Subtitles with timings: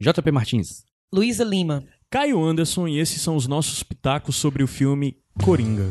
[0.00, 0.84] JP Martins.
[1.12, 1.82] Luísa Lima.
[2.08, 5.90] Caio Anderson e esses são os nossos pitacos sobre o filme Coringa.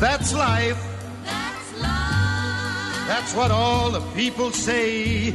[0.00, 0.76] That's life.
[1.24, 3.06] That's life.
[3.06, 5.32] That's what all the people say.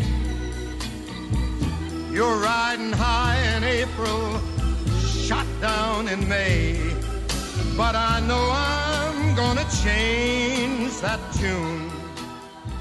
[2.11, 4.41] You're riding high in April,
[5.29, 6.73] shot down in May.
[7.77, 11.87] But I know I'm gonna change that tune.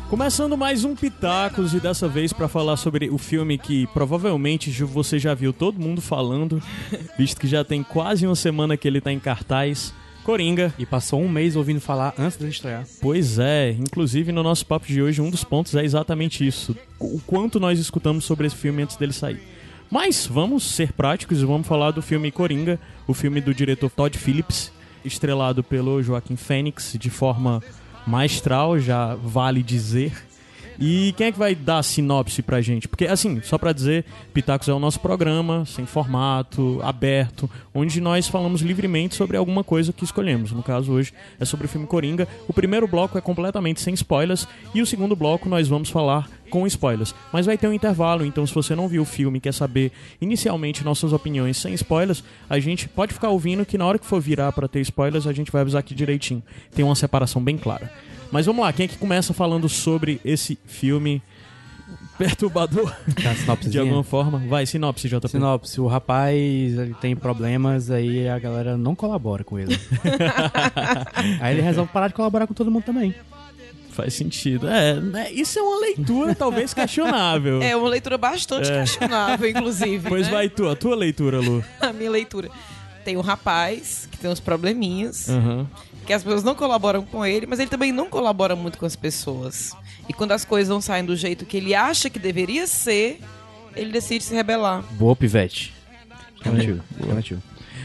[0.09, 5.19] Começando mais um Pitacos e dessa vez para falar sobre o filme que provavelmente você
[5.19, 6.63] já viu todo mundo falando,
[7.19, 9.93] visto que já tem quase uma semana que ele tá em cartaz.
[10.25, 10.73] Coringa.
[10.79, 12.87] E passou um mês ouvindo falar antes de estrear.
[12.99, 16.75] Pois é, inclusive no nosso papo de hoje, um dos pontos é exatamente isso.
[16.99, 19.58] O quanto nós escutamos sobre esse filme antes dele sair.
[19.91, 24.19] Mas vamos ser práticos e vamos falar do filme Coringa, o filme do diretor Todd
[24.19, 24.71] Phillips,
[25.03, 27.63] estrelado pelo Joaquim Phoenix de forma
[28.07, 30.28] maestral, já vale dizer.
[30.81, 32.87] E quem é que vai dar a sinopse pra gente?
[32.87, 38.29] Porque, assim, só pra dizer, Pitacos é o nosso programa, sem formato, aberto, onde nós
[38.29, 40.53] falamos livremente sobre alguma coisa que escolhemos.
[40.53, 42.29] No caso, hoje é sobre o filme Coringa.
[42.47, 46.67] O primeiro bloco é completamente sem spoilers, e o segundo bloco nós vamos falar com
[46.67, 47.15] spoilers.
[47.33, 49.93] Mas vai ter um intervalo, então se você não viu o filme e quer saber
[50.21, 54.21] inicialmente nossas opiniões sem spoilers, a gente pode ficar ouvindo que na hora que for
[54.21, 56.43] virar para ter spoilers, a gente vai avisar aqui direitinho.
[56.75, 57.93] Tem uma separação bem clara.
[58.31, 61.23] Mas vamos lá, quem é que começa falando sobre esse filme
[62.19, 62.95] perturbador?
[63.47, 64.39] Tá, de alguma forma.
[64.47, 65.29] Vai, sinopse, JP.
[65.29, 69.79] Sinopse, o rapaz ele tem problemas, aí a galera não colabora com ele.
[71.41, 73.15] aí ele resolve parar de colaborar com todo mundo também.
[73.91, 74.69] Faz sentido.
[74.69, 77.63] É, né, isso é uma leitura talvez questionável.
[77.63, 78.81] É uma leitura bastante é.
[78.81, 80.09] questionável, inclusive.
[80.09, 80.33] Pois né?
[80.33, 81.65] vai tu, a tua leitura, Lu.
[81.81, 82.49] a minha leitura.
[83.05, 85.29] Tem um rapaz que tem uns probleminhas.
[85.29, 85.67] Uhum
[86.09, 88.97] que as pessoas não colaboram com ele, mas ele também não colabora muito com as
[88.97, 89.77] pessoas.
[90.09, 93.21] E quando as coisas não saem do jeito que ele acha que deveria ser,
[93.77, 94.83] ele decide se rebelar.
[94.93, 95.75] Boa, Pivete.
[96.43, 97.39] Garantiu, garantiu.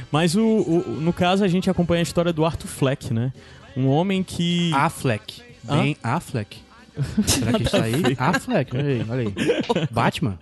[0.10, 3.34] Mas o, o, no caso a gente acompanha a história do Arthur Fleck, né?
[3.76, 4.72] Um homem que.
[4.74, 5.42] Affleck.
[5.62, 6.16] Bem Hã?
[6.16, 6.62] Affleck.
[7.28, 8.04] Será que está aí?
[8.18, 9.34] Affleck, olha aí, olha aí.
[9.92, 10.40] Batman.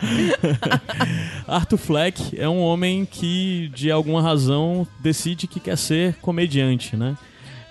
[1.47, 7.18] Arthur Fleck é um homem que, de alguma razão, decide que quer ser comediante, né?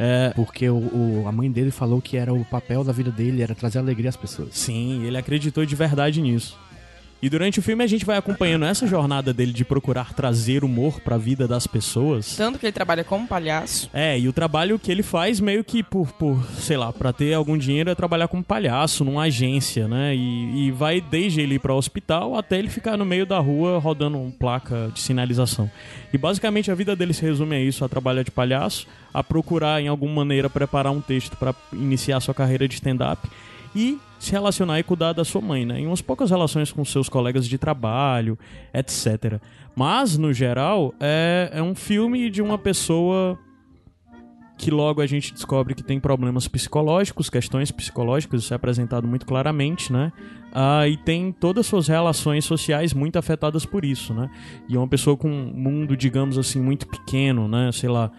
[0.03, 3.43] É, porque o, o, a mãe dele falou que era o papel da vida dele,
[3.43, 4.49] era trazer alegria às pessoas.
[4.53, 6.59] Sim, ele acreditou de verdade nisso.
[7.23, 11.01] E durante o filme a gente vai acompanhando essa jornada dele de procurar trazer humor
[11.01, 12.35] para a vida das pessoas.
[12.37, 13.91] Tanto que ele trabalha como palhaço.
[13.93, 17.35] É, e o trabalho que ele faz meio que por, por sei lá, para ter
[17.35, 20.15] algum dinheiro é trabalhar como palhaço numa agência, né?
[20.15, 23.39] E, e vai desde ele ir para o hospital até ele ficar no meio da
[23.39, 25.71] rua rodando placa de sinalização.
[26.13, 29.83] E basicamente a vida dele se resume a isso, a trabalhar de palhaço, a procurar
[29.83, 33.29] em alguma maneira preparar um texto para iniciar sua carreira de stand-up
[33.75, 35.81] e se relacionar e cuidar da sua mãe, né?
[35.81, 38.39] Em umas poucas relações com seus colegas de trabalho,
[38.73, 39.41] etc.
[39.75, 43.39] Mas, no geral, é, é um filme de uma pessoa
[44.59, 49.25] que logo a gente descobre que tem problemas psicológicos, questões psicológicas, isso é apresentado muito
[49.25, 50.13] claramente, né?
[50.53, 54.29] Ah, e tem todas as suas relações sociais muito afetadas por isso, né?
[54.69, 57.73] E é uma pessoa com um mundo, digamos assim, muito pequeno, né?
[57.73, 58.11] Sei lá,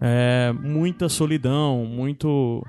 [0.00, 2.64] é, muita solidão, muito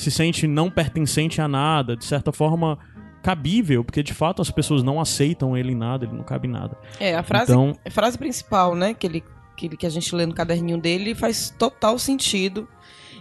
[0.00, 2.78] se sente não pertencente a nada, de certa forma
[3.22, 6.50] cabível, porque de fato as pessoas não aceitam ele em nada, ele não cabe em
[6.50, 6.76] nada.
[6.98, 9.22] É, a frase, então, a frase principal, né, que, ele,
[9.56, 12.66] que, que a gente lê no caderninho dele faz total sentido.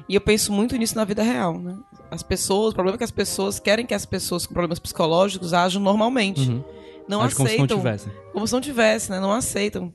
[0.07, 1.77] E eu penso muito nisso na vida real, né?
[2.09, 5.53] As pessoas, o problema é que as pessoas querem que as pessoas com problemas psicológicos
[5.53, 6.49] ajam normalmente.
[6.49, 6.63] Uhum.
[7.07, 7.45] Não aceitam.
[7.45, 8.11] Como se não tivessem.
[8.33, 9.21] Como se não tivessem, né?
[9.21, 9.93] Não aceitam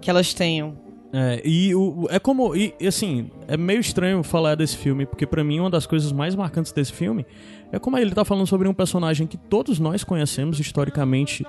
[0.00, 0.78] que elas tenham.
[1.12, 2.56] É, e o, é como.
[2.56, 6.34] E, assim, é meio estranho falar desse filme, porque para mim uma das coisas mais
[6.34, 7.26] marcantes desse filme
[7.70, 11.44] é como ele tá falando sobre um personagem que todos nós conhecemos historicamente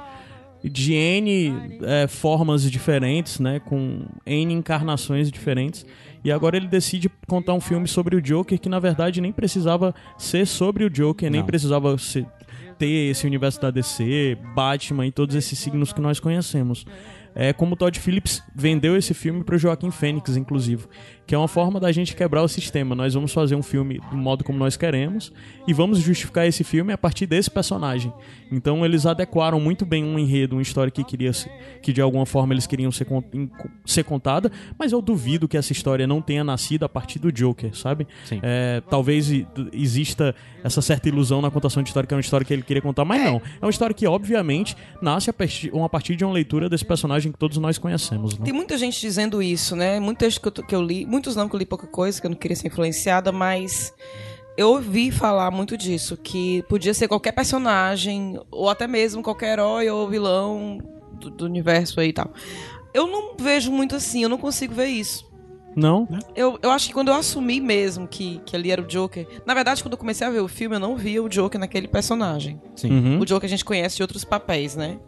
[0.64, 3.60] de N é, formas diferentes, né?
[3.60, 5.86] Com N encarnações diferentes.
[6.24, 9.94] E agora ele decide contar um filme sobre o Joker que na verdade nem precisava
[10.18, 11.38] ser sobre o Joker, Não.
[11.38, 12.26] nem precisava ser,
[12.78, 16.86] ter esse universo da DC, Batman e todos esses signos que nós conhecemos
[17.36, 20.86] é como Todd Phillips vendeu esse filme para o Joaquim Fênix, inclusive
[21.26, 22.96] que é uma forma da gente quebrar o sistema.
[22.96, 25.32] Nós vamos fazer um filme do modo como nós queremos
[25.68, 28.14] e vamos justificar esse filme a partir desse personagem.
[28.52, 31.32] Então eles adequaram muito bem um enredo, uma história que queria
[31.82, 33.08] que de alguma forma eles queriam ser,
[33.86, 37.76] ser contada, mas eu duvido que essa história não tenha nascido a partir do Joker,
[37.76, 38.08] sabe?
[38.42, 39.30] É, talvez
[39.72, 42.82] exista essa certa ilusão na contação de história que é uma história que ele queria
[42.82, 43.26] contar, mas é.
[43.26, 43.42] não.
[43.62, 47.32] É uma história que obviamente nasce a partir, a partir de uma leitura desse personagem
[47.32, 48.46] que todos nós conhecemos, né?
[48.46, 50.00] Tem muita gente dizendo isso, né?
[50.00, 52.26] Muito texto que eu, que eu li, muitos não, que eu li pouca coisa, que
[52.26, 53.94] eu não queria ser influenciada, mas
[54.58, 59.88] eu ouvi falar muito disso, que podia ser qualquer personagem, ou até mesmo qualquer herói
[59.92, 60.80] ou vilão
[61.14, 62.34] do, do universo aí e tal.
[62.92, 65.32] Eu não vejo muito assim, eu não consigo ver isso.
[65.76, 66.08] Não?
[66.36, 69.28] Eu, eu acho que quando eu assumi mesmo que, que ali era o Joker.
[69.46, 71.88] Na verdade, quando eu comecei a ver o filme, eu não via o Joker naquele
[71.88, 72.60] personagem.
[72.76, 72.92] Sim.
[72.92, 73.20] Uhum.
[73.20, 75.00] O Joker a gente conhece de outros papéis, né?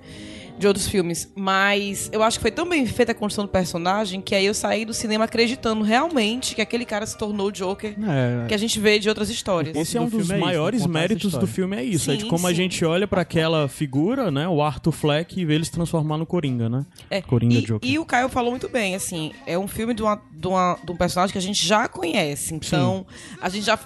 [0.57, 1.29] De outros filmes.
[1.35, 4.53] Mas eu acho que foi tão bem feita a construção do personagem que aí eu
[4.53, 8.57] saí do cinema acreditando realmente que aquele cara se tornou o Joker É, que a
[8.57, 9.75] gente vê de outras histórias.
[9.75, 12.09] Esse é um do dos filme é isso, maiores méritos do filme, é isso.
[12.09, 12.55] é de Sim, como a sim.
[12.55, 14.47] gente olha pra aquela figura, né?
[14.47, 16.85] O Arthur Fleck e vê ele se transformar no Coringa, né?
[17.09, 17.89] É, Coringa e, Joker.
[17.89, 20.89] e o Caio falou muito bem, assim, é um filme de, uma, de, uma- de
[20.91, 22.53] um personagem que a gente já conhece.
[22.53, 23.05] Então,
[23.41, 23.77] a gente já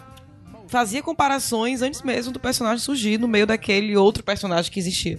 [0.68, 5.18] fazia comparações antes mesmo do personagem surgir no meio daquele outro personagem que existia.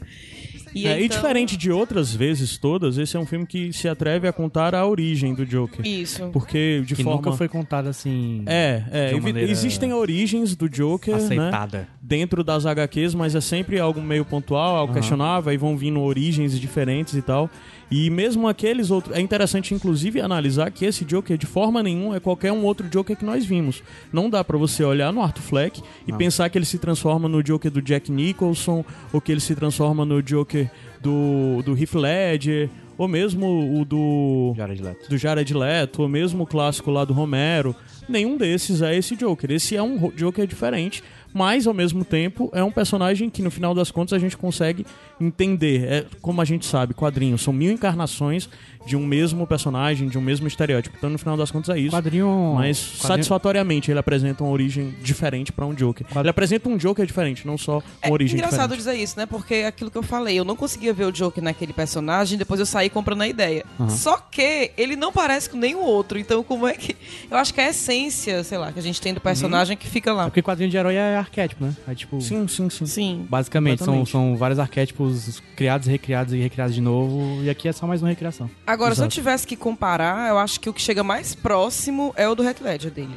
[0.74, 3.88] E, É, e então- diferente de outras vezes todas, esse é um filme que se
[3.88, 5.84] atreve a contar a origem do Joker.
[5.86, 6.28] Isso.
[6.32, 7.16] Porque de que forma.
[7.18, 8.42] nunca foi contado assim.
[8.46, 9.06] É, é.
[9.08, 11.24] de uma evi- maneira Existem origens do Joker, né?
[11.24, 11.88] aceitada.
[12.00, 15.00] Dentro das HQs, mas é sempre algo meio pontual, algo Aham.
[15.00, 17.50] questionável, aí vão vindo origens diferentes e tal.
[17.90, 19.16] E mesmo aqueles outros.
[19.16, 23.16] É interessante, inclusive, analisar que esse Joker, de forma nenhuma, é qualquer um outro Joker
[23.16, 23.82] que nós vimos.
[24.12, 26.18] Não dá pra você olhar no Arthur Fleck e Não.
[26.18, 30.04] pensar que ele se transforma no Joker do Jack Nicholson, ou que ele se transforma
[30.04, 30.70] no Joker
[31.00, 35.08] do, do Heath Ledger, ou mesmo o do Jared Leto.
[35.08, 37.74] do Jared Leto, ou mesmo o clássico lá do Romero.
[38.08, 39.50] Nenhum desses é esse Joker.
[39.50, 43.74] Esse é um Joker diferente, mas ao mesmo tempo é um personagem que no final
[43.74, 44.84] das contas a gente consegue
[45.20, 45.84] entender.
[45.84, 48.48] É como a gente sabe, quadrinhos são mil encarnações
[48.86, 50.96] de um mesmo personagem, de um mesmo estereótipo.
[50.96, 51.90] Então no final das contas é isso.
[51.94, 52.54] Quadrinho.
[52.56, 56.06] Mas quadrinho- satisfatoriamente ele apresenta uma origem diferente pra um Joker.
[56.06, 58.78] Quad- Ele apresenta um Joker diferente, não só uma É origem engraçado diferente.
[58.96, 59.26] dizer isso, né?
[59.26, 62.58] Porque é aquilo que eu falei, eu não conseguia ver o Joker naquele personagem, depois
[62.60, 63.64] eu saí comprando a ideia.
[63.78, 63.88] Aham.
[63.90, 66.96] Só que ele não parece com nenhum outro, então como é que...
[67.30, 69.86] Eu acho que é a essência, sei lá, que a gente tem do personagem que
[69.88, 70.24] fica É lá.
[70.24, 71.76] porque quadrinho de herói é arquétipo, né?
[71.86, 72.20] É tipo.
[72.20, 72.86] Sim, sim, sim.
[72.86, 73.26] Sim.
[73.28, 77.42] Basicamente, são, são vários arquétipos criados, recriados e recriados de novo.
[77.42, 78.50] E aqui é só mais uma recriação.
[78.70, 79.14] Agora, se eu Exato.
[79.14, 82.60] tivesse que comparar, eu acho que o que chega mais próximo é o do Heath
[82.60, 83.14] Ledger dele.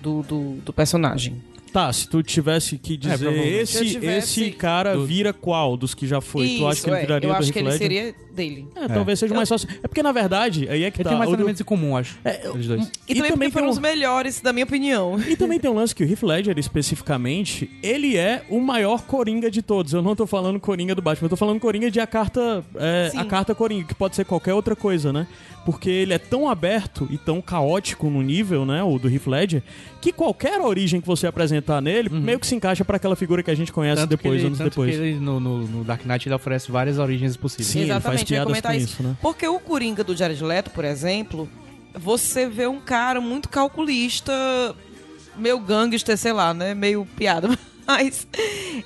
[0.00, 1.42] Do, do, do personagem.
[1.72, 3.54] Tá, se tu tivesse que dizer provavelmente.
[3.60, 6.56] esse, tivesse- esse cara do- vira qual dos que já foi?
[6.58, 7.00] tu acha que ele é.
[7.00, 7.78] viraria Eu do acho Heath que ele Ledger?
[7.78, 8.66] seria dele.
[8.74, 9.68] É, talvez seja mais fácil.
[9.82, 11.10] É porque, na verdade, aí é que Ele tá.
[11.10, 12.18] tem mais o elementos em comum, acho.
[12.24, 12.90] É, Eles dois.
[13.08, 15.18] E, E também, porque foram tem os um- melhores, da minha opinião.
[15.28, 19.50] E também tem um lance que o Heath Ledger, especificamente, ele é o maior Coringa
[19.50, 19.92] de todos.
[19.92, 23.08] Eu não tô falando Coringa do Batman, eu tô falando Coringa de a carta, é,
[23.10, 23.18] Sim.
[23.18, 25.26] a carta Coringa, que pode ser qualquer outra coisa, né?
[25.64, 29.62] Porque ele é tão aberto e tão caótico no nível, né, o do Heath Ledger,
[30.00, 33.50] que qualquer origem que você apresentar nele, meio que se encaixa pra aquela figura que
[33.50, 34.90] a gente conhece Tanto que depois, ele, anos tanto depois.
[34.96, 37.68] que ele no, no, no Dark Knight ele oferece várias origens possíveis.
[37.68, 38.92] Sim, ele faz Exatamente, eu ia comentar com isso.
[38.94, 39.16] isso, né?
[39.20, 41.48] Porque o Coringa do Jared Leto, por exemplo,
[41.94, 44.32] você vê um cara muito calculista,
[45.36, 46.74] meio gangster, sei lá, né?
[46.74, 47.48] Meio piada.
[47.86, 48.26] Mas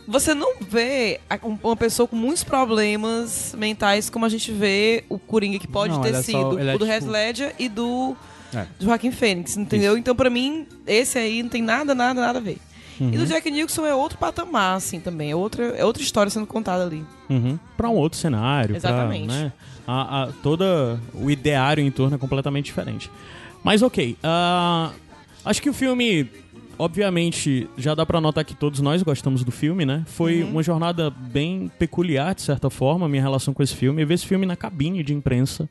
[0.08, 5.18] você não vê um- uma pessoa com muitos problemas mentais como a gente vê o
[5.18, 7.54] Coringa que pode Não, ter é só- sido ele é o do tipo- Heath Ledger
[7.58, 8.16] e do,
[8.54, 8.66] É.
[8.78, 9.98] do Joaquim Fênix, entendeu?
[9.98, 12.56] Então, pra mim, esse aí não tem nada, nada, nada a ver.
[13.00, 13.10] E Uhum.
[13.10, 15.30] do Jack Nicholson é outro patamar, assim, também.
[15.30, 17.04] É outra, é outra história sendo contada ali.
[17.28, 17.58] Uhum.
[17.76, 18.76] Para um outro cenário.
[18.76, 19.26] Exatamente.
[19.26, 19.52] Pra, né,
[19.86, 23.10] a, a- toda o ideário em torno é completamente diferente.
[23.62, 24.16] Mas ok.
[24.22, 24.90] ah,
[25.44, 26.28] acho que o filme,
[26.78, 30.02] obviamente, já dá pra notar que todos nós gostamos do filme, né?
[30.06, 34.02] Foi uma jornada bem peculiar, de certa forma, a minha relação com esse filme.
[34.02, 35.68] Eu vi esse filme na cabine de imprensa.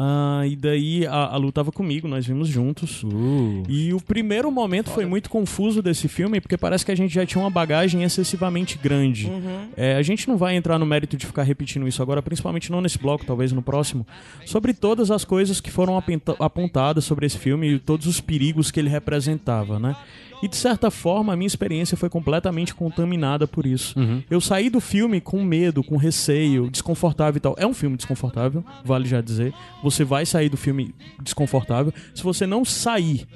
[0.00, 3.02] Ah, e daí a, a Lu tava comigo, nós vimos juntos.
[3.02, 3.64] Uh.
[3.68, 7.26] E o primeiro momento foi muito confuso desse filme, porque parece que a gente já
[7.26, 9.28] tinha uma bagagem excessivamente grande.
[9.76, 12.80] É, a gente não vai entrar no mérito de ficar repetindo isso agora, principalmente não
[12.80, 14.06] nesse bloco, talvez no próximo,
[14.46, 16.00] sobre todas as coisas que foram
[16.38, 19.96] apontadas sobre esse filme e todos os perigos que ele representava, né?
[20.42, 23.94] E de certa forma, a minha experiência foi completamente contaminada por isso.
[24.30, 27.54] Eu saí do filme com medo, com receio, desconfortável e tal.
[27.58, 29.52] É um filme desconfortável, vale já dizer.
[29.82, 31.92] Você vai sair do filme desconfortável.
[32.14, 33.26] Se você não sair.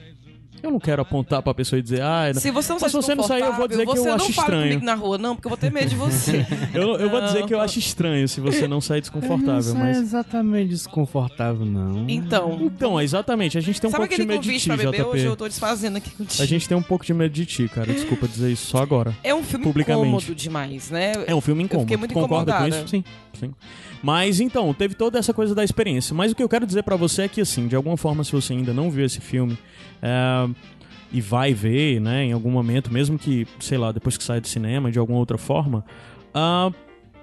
[0.63, 3.15] Eu não quero apontar pra pessoa e dizer, ah, Se você não mas se você
[3.17, 4.63] não sair, eu vou dizer que você eu não acho estranho.
[4.63, 6.47] comigo na rua, não, porque eu vou ter medo de você.
[6.73, 9.85] Eu, eu vou dizer que eu acho estranho se você não sair desconfortável, não é
[9.89, 9.99] mas.
[9.99, 12.09] exatamente desconfortável, não.
[12.09, 15.01] Então, Então, exatamente, a gente tem um sabe pouco de medo de ti, pra beber?
[15.01, 15.09] JP.
[15.09, 16.43] Hoje eu tô desfazendo aqui contigo.
[16.43, 17.93] A gente tem um pouco de medo de ti, cara.
[17.93, 19.15] Desculpa dizer isso só agora.
[19.23, 20.09] É um filme publicamente.
[20.09, 21.13] incômodo demais, né?
[21.27, 21.87] É um filme incômodo.
[21.87, 22.89] fiquei muito Concorda com isso?
[22.89, 23.05] Sim,
[23.39, 23.53] sim.
[24.03, 26.15] Mas então, teve toda essa coisa da experiência.
[26.15, 28.33] Mas o que eu quero dizer pra você é que, assim, de alguma forma, se
[28.33, 29.57] você ainda não viu esse filme
[30.03, 30.49] é,
[31.13, 34.49] e vai ver, né, em algum momento, mesmo que, sei lá, depois que saia do
[34.49, 35.85] cinema, de alguma outra forma,
[36.35, 36.71] ah,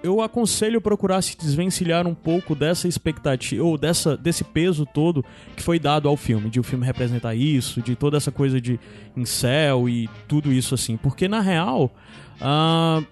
[0.01, 5.63] eu aconselho procurar se desvencilhar um pouco dessa expectativa, ou dessa, desse peso todo que
[5.63, 8.79] foi dado ao filme, de o filme representar isso, de toda essa coisa de
[9.15, 10.95] incel e tudo isso assim.
[10.95, 11.91] Porque na real.
[12.39, 13.03] ah,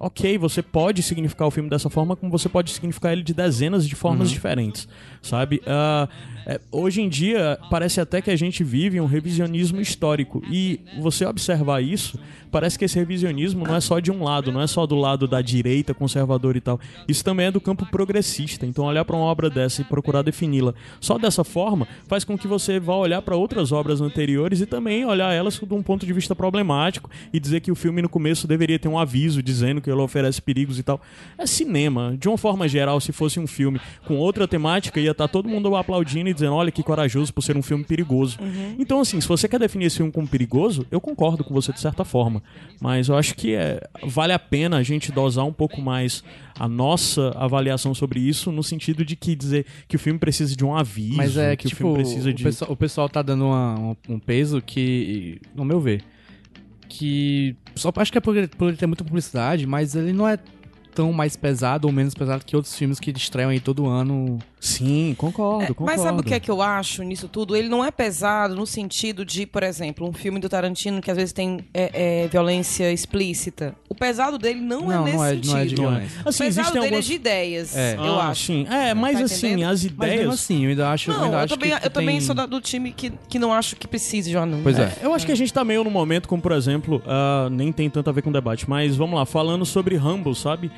[0.00, 3.86] ok, você pode significar o filme dessa forma, como você pode significar ele de dezenas
[3.86, 4.88] de formas diferentes,
[5.20, 5.60] sabe?
[5.66, 6.08] Ah,
[6.46, 10.42] é, hoje em dia, parece até que a gente vive um revisionismo histórico.
[10.50, 12.18] E você observar isso,
[12.50, 15.28] parece que esse revisionismo não é só de um lado, não é só do lado
[15.28, 16.80] da direita, conservador e tal.
[17.06, 18.66] Isso também é do campo progressista.
[18.66, 22.46] Então, olhar para uma obra dessa e procurar defini-la só dessa forma faz com que
[22.46, 26.12] você vá olhar para outras obras anteriores e também olhar elas de um ponto de
[26.12, 29.90] vista problemático e dizer que o filme no começo deveria ter um aviso dizendo que
[29.90, 31.00] ele oferece perigos e tal.
[31.38, 32.16] É cinema.
[32.18, 35.74] De uma forma geral, se fosse um filme com outra temática, ia estar todo mundo
[35.76, 38.38] aplaudindo e dizendo: olha que corajoso por ser um filme perigoso.
[38.78, 41.80] Então, assim, se você quer definir esse filme como perigoso, eu concordo com você de
[41.80, 42.42] certa forma.
[42.80, 46.22] Mas eu acho que é, vale a pena a gente dosar um pouco mais
[46.58, 50.64] a nossa avaliação sobre isso, no sentido de que dizer que o filme precisa de
[50.64, 52.42] um aviso, Mas é que, que o tipo, filme precisa o, de.
[52.44, 56.02] pessoal, o pessoal tá dando uma- um, um peso que, no meu ver,
[56.88, 60.28] que só acho que é por, ele- por ele ter muita publicidade, mas ele não
[60.28, 60.38] é
[60.94, 64.38] tão mais pesado ou menos pesado que outros filmes que estreiam aí todo ano.
[64.62, 65.84] Sim, concordo, É, concordo.
[65.90, 67.56] mas sabe o que é que eu acho nisso tudo?
[67.56, 71.16] Ele não é pesado no sentido de, por exemplo, um filme do Tarantino que às
[71.16, 73.74] vezes tem é, é, violência explícita.
[73.88, 75.50] O pesado dele não, é Não, nesse não é- sentido.
[75.52, 76.20] não é de violência.
[76.24, 77.04] O Assim, pesado existem dele algumas...
[77.04, 77.94] é de ideias, É.
[77.96, 78.44] eu Ah, acho.
[78.44, 79.70] Sim, é, mas Tá assim, entendendo?
[79.70, 80.34] as Mas ideias...
[80.34, 81.10] assim, eu ainda acho.
[81.10, 82.92] eu Não, ainda eu acho também, que, que eu também tem- sou da- do time
[82.92, 84.62] que, que não acho que precise de um anúncio.
[84.62, 84.92] Pois é.
[85.02, 87.88] Eu acho que a gente tá meio no momento, como por exemplo, ah, nem tem
[87.88, 90.70] tanto a ver com o debate, mas vamos lá, falando sobre Rambo, sabe?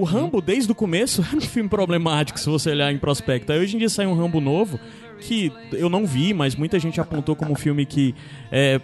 [0.00, 3.52] O Rambo, desde o começo, era um filme problemático, se você olhar em prospecto.
[3.52, 4.78] Aí hoje em dia sai um Rambo novo,
[5.20, 8.14] que eu não vi, mas muita gente apontou como um filme que
[8.52, 8.80] é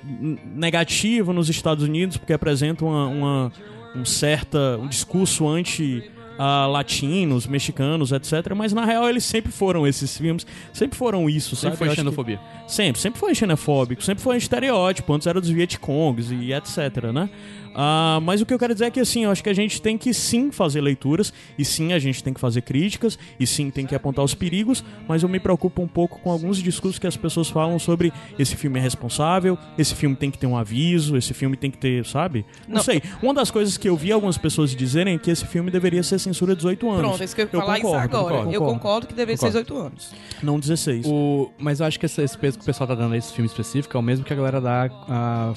[0.54, 3.52] negativo nos Estados Unidos, porque apresenta uma, uma-
[3.94, 8.52] um certa um discurso anti ah, latinos, mexicanos, etc.
[8.56, 11.61] Mas na real eles sempre foram esses filmes, sempre foram isso, sabe?
[11.75, 12.40] Sempre foi acho que- xenofobia.
[12.66, 17.30] Sempre, sempre foi xenofóbico, sempre foi um estereótipo, antes era dos Vietcongs e etc, né?
[17.75, 19.81] Ah, mas o que eu quero dizer é que assim, eu acho que a gente
[19.83, 23.71] tem que sim fazer leituras, e sim a gente tem que fazer críticas, e sim
[23.71, 27.07] tem que apontar os perigos, mas eu me preocupo um pouco com alguns discursos que
[27.07, 31.16] as pessoas falam sobre esse filme é responsável, esse filme tem que ter um aviso,
[31.16, 32.45] esse filme tem que ter, sabe?
[32.69, 32.83] Não, Não.
[32.83, 33.02] sei.
[33.23, 36.19] Uma das coisas que eu vi algumas pessoas dizerem é que esse filme deveria ser
[36.19, 37.00] censura 18 anos.
[37.00, 38.35] Pronto, é isso que eu ia falar isso concordo, agora.
[38.35, 38.81] concordo, eu concordo.
[38.81, 40.14] concordo que deveria ser 18 anos.
[40.43, 41.07] Não 16.
[41.07, 43.33] O, mas eu acho que esse, esse peso que o pessoal tá dando a esse
[43.33, 45.54] filme específico é o mesmo que a galera dá a,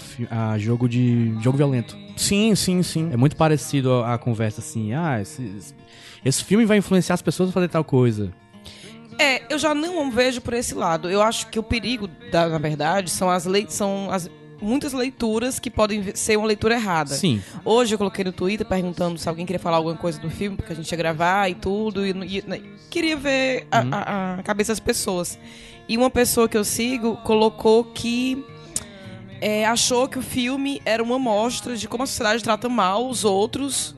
[0.54, 2.07] a jogo de jogo violento.
[2.16, 3.10] Sim, sim, sim.
[3.12, 5.52] É muito parecido a, a conversa assim, ah, esse,
[6.26, 8.32] esse filme vai influenciar as pessoas a fazer tal coisa.
[9.20, 11.10] É, eu já não vejo por esse lado.
[11.10, 14.30] Eu acho que o perigo, da, na verdade, são as leis, são as
[14.62, 17.14] muitas leituras que podem ser uma leitura errada.
[17.14, 17.42] Sim.
[17.64, 20.74] Hoje eu coloquei no Twitter perguntando se alguém queria falar alguma coisa do filme, porque
[20.74, 22.10] a gente ia gravar e tudo, e,
[22.40, 25.38] e- né, queria ver a, a- a cabeça das pessoas.
[25.88, 28.44] E uma pessoa que eu sigo colocou que
[29.42, 33.24] é, achou que o filme era uma mostra de como a sociedade trata mal os
[33.24, 33.96] outros.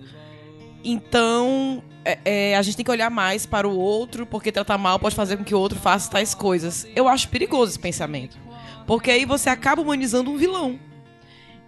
[0.84, 5.00] Então, é, é, a gente tem que olhar mais para o outro, porque tratar mal
[5.00, 6.88] pode fazer com que o outro faça tais coisas.
[6.96, 8.38] Eu acho perigoso esse pensamento.
[8.86, 10.80] Porque aí você acaba humanizando um vilão.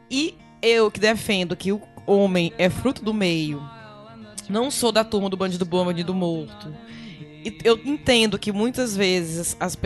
[0.10, 3.62] E eu que defendo que o homem é fruto do meio,
[4.50, 6.74] não sou da turma do bandido bom, bandido morto.
[7.44, 9.78] E eu entendo que muitas vezes as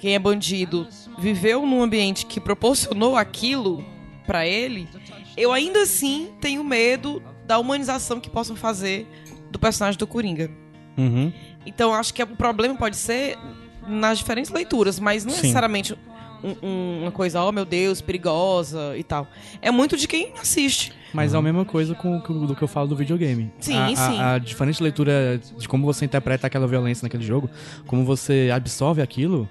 [0.00, 3.84] quem é bandido viveu num ambiente que proporcionou aquilo
[4.26, 4.88] pra ele.
[5.36, 9.06] Eu ainda assim tenho medo da humanização que possam fazer
[9.50, 10.50] do personagem do Coringa.
[10.96, 11.32] Uhum.
[11.66, 13.38] Então acho que o problema pode ser
[13.86, 15.42] nas diferentes leituras, mas não Sim.
[15.42, 15.96] necessariamente
[16.44, 19.26] um- um- uma coisa, oh meu Deus, perigosa e tal.
[19.62, 20.92] É muito de quem assiste.
[21.12, 23.52] Mas é a mesma coisa com, com- do que eu falo do videogame.
[23.60, 24.20] Sim, a, a- sim.
[24.20, 27.48] A, diferente leitura de como você interpreta aquela violência naquele jogo,
[27.86, 29.48] como você absorve aquilo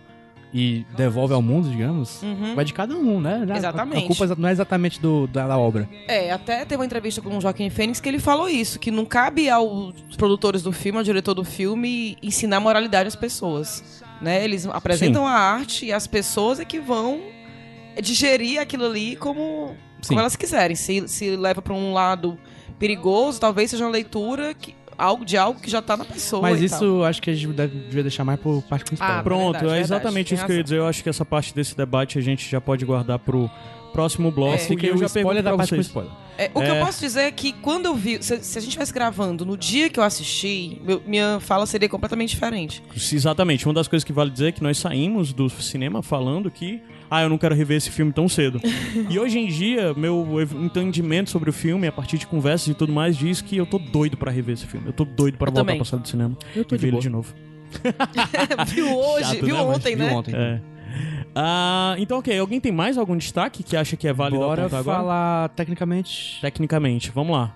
[0.56, 2.54] e devolve ao mundo, digamos, Uhum.
[2.54, 3.44] vai de cada um, né?
[3.50, 4.04] A- Exatamente.
[4.04, 5.90] A culpa não é exatamente do, da, da obra.
[6.08, 9.04] É, até teve uma entrevista com o Joaquim Fênix que ele falou isso, que não
[9.06, 14.02] cabe aos produtores do filme, ao diretor do filme, ensinar moralidade às pessoas.
[14.24, 14.44] Né?
[14.44, 17.22] Eles apresentam a arte e as pessoas é que vão
[18.01, 20.10] digerir aquilo ali como, Sim.
[20.10, 20.75] como elas quiserem.
[20.75, 22.39] Se, se leva para um lado
[22.80, 26.42] perigoso, talvez seja uma leitura que, algo, de algo que já tá na pessoa.
[26.42, 26.88] Mas e isso tal.
[26.88, 29.20] eu acho que a gente deve, devia deixar mais por parte principal.
[29.20, 30.63] Ah, Pronto, verdade, é verdade, exatamente tem isso que eu ia razão.
[30.63, 30.77] dizer.
[30.77, 33.50] Eu acho que essa parte desse debate a gente já pode guardar pro
[33.94, 34.56] próximo bloco.
[34.56, 34.74] É.
[34.74, 36.12] e aí eu o já spoiler da pra parte com spoiler.
[36.38, 36.80] É, o que É.
[36.82, 38.18] eu posso dizer é que quando eu vi.
[38.22, 41.88] Se, se a gente estivesse gravando no dia que eu assisti, meu- minha fala seria
[41.88, 42.84] completamente diferente.
[42.96, 43.66] Exatamente.
[43.68, 46.82] Uma das coisas que vale dizer é que nós saímos do cinema falando que
[47.12, 48.60] ah, eu não quero rever esse filme tão cedo.
[49.10, 50.26] e hoje em dia, meu
[50.64, 53.78] entendimento sobre o filme, a partir de conversas e tudo mais, diz que eu tô
[53.78, 54.88] doido pra rever esse filme.
[54.88, 55.76] Eu tô doido pra Eu voltar também.
[55.78, 57.32] pra sala de cinema Eu tô e de ver ele de novo.
[58.68, 60.14] viu hoje, Chato, viu né, mas ontem, Viu né?
[60.14, 60.36] ontem.
[60.36, 60.62] É.
[61.36, 62.38] Ah, então, ok.
[62.38, 64.98] Alguém tem mais algum destaque que acha que é válido Bora apontar agora?
[64.98, 66.40] falar tecnicamente.
[66.42, 67.56] Tecnicamente, vamos lá.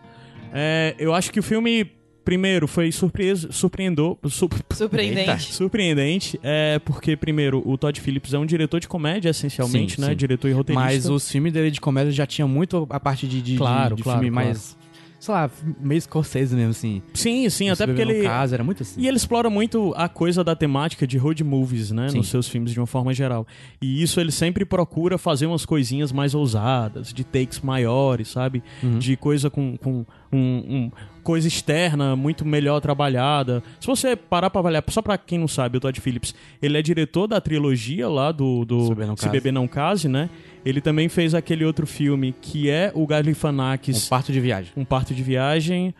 [0.53, 1.85] É, eu acho que o filme,
[2.25, 5.53] primeiro, foi surpresa, surpreendou, su- Surpreendente.
[5.53, 10.09] surpreendente, é, porque, primeiro, o Todd Phillips é um diretor de comédia, essencialmente, Sim, né?
[10.09, 10.15] sim.
[10.15, 10.85] Diretor e roteirista.
[10.85, 13.95] Mas os filmes dele de comédia já tinha muito a parte de, de, de- Claro,
[13.95, 14.47] de claro, filme claro.
[14.49, 14.77] mais.
[15.19, 17.01] Sei lá, meio Scorsese mesmo, assim.
[17.13, 18.21] Sim, sim, até porque ele...
[18.21, 19.01] Caso, era muito assim.
[19.01, 22.09] E ele explora muito a coisa da temática de road movies, né?
[22.09, 22.17] Sim.
[22.17, 23.45] Nos seus filmes, de uma forma geral.
[23.81, 28.61] E isso ele sempre procura fazer umas coisinhas mais ousadas, de takes maiores, sabe?
[28.83, 28.99] Uhum.
[28.99, 30.91] De coisa com, com um, um-
[31.23, 33.61] coisa externa muito melhor trabalhada.
[33.81, 36.81] Se você parar pra avaliar, só pra quem não sabe, o Todd Phillips, ele é
[36.81, 38.85] diretor da trilogia lá do, do
[39.17, 39.27] Se.
[39.29, 40.29] Beber Não Case, né?
[40.67, 44.71] Ele também fez aquele outro filme que é o Galifianakis Um parto de viagem.
[44.75, 45.93] um parto de viagem.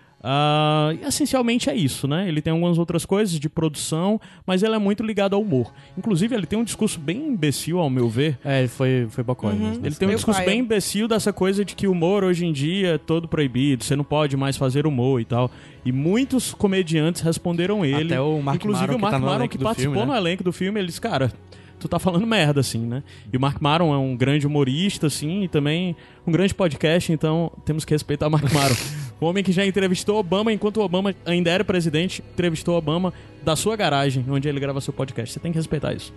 [0.93, 2.27] E essencialmente é isso, né?
[2.27, 5.71] Ele tem algumas outras coisas de produção, mas ele é muito ligado ao humor.
[5.97, 8.37] Inclusive, ele tem um discurso bem imbecil, ao meu ver.
[8.43, 9.47] É, foi, foi bocó.
[9.47, 9.79] Uhum.
[9.83, 10.49] Ele tem um Meio discurso paia.
[10.49, 13.95] bem imbecil dessa coisa de que o humor hoje em dia é todo proibido, você
[13.95, 15.49] não pode mais fazer humor e tal.
[15.85, 18.13] E muitos comediantes responderam ele.
[18.13, 20.07] Até o Mark Inclusive Maron, o que Mark tá no Maron, que do participou filme,
[20.07, 20.13] né?
[20.13, 21.31] no elenco do filme, ele disse, cara,
[21.79, 23.03] tu tá falando merda, assim, né?
[23.31, 27.51] E o Mark Maron é um grande humorista, assim, e também um grande podcast, então
[27.65, 28.75] temos que respeitar o Mark Maron.
[29.19, 33.55] o homem que já entrevistou Obama enquanto o Obama ainda era presidente, entrevistou Obama da
[33.55, 35.33] sua garagem, onde ele grava seu podcast.
[35.33, 36.13] Você tem que respeitar isso.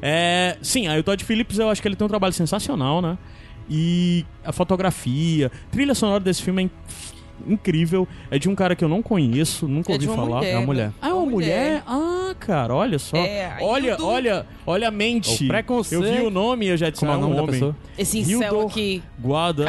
[0.00, 3.16] É, sim, aí o Todd Phillips eu acho que ele tem um trabalho sensacional, né?
[3.70, 6.64] E a fotografia, trilha sonora desse filme é
[7.46, 8.06] incrível.
[8.30, 10.24] É de um cara que eu não conheço, nunca É ouvi falar.
[10.40, 10.92] mulher, É uma mulher.
[11.00, 11.82] Ah, é uma mulher?
[11.86, 13.16] Ah, cara, olha só.
[13.16, 15.44] É, olha, tudo- olha, olha a mente.
[15.44, 16.04] O preconceito.
[16.04, 17.42] Eu vi o nome e eu já disse, Como é ah, o um nome da
[17.42, 17.52] homem.
[17.54, 17.76] pessoa?
[17.98, 19.64] Esse incel Hildor aqui, Guarda.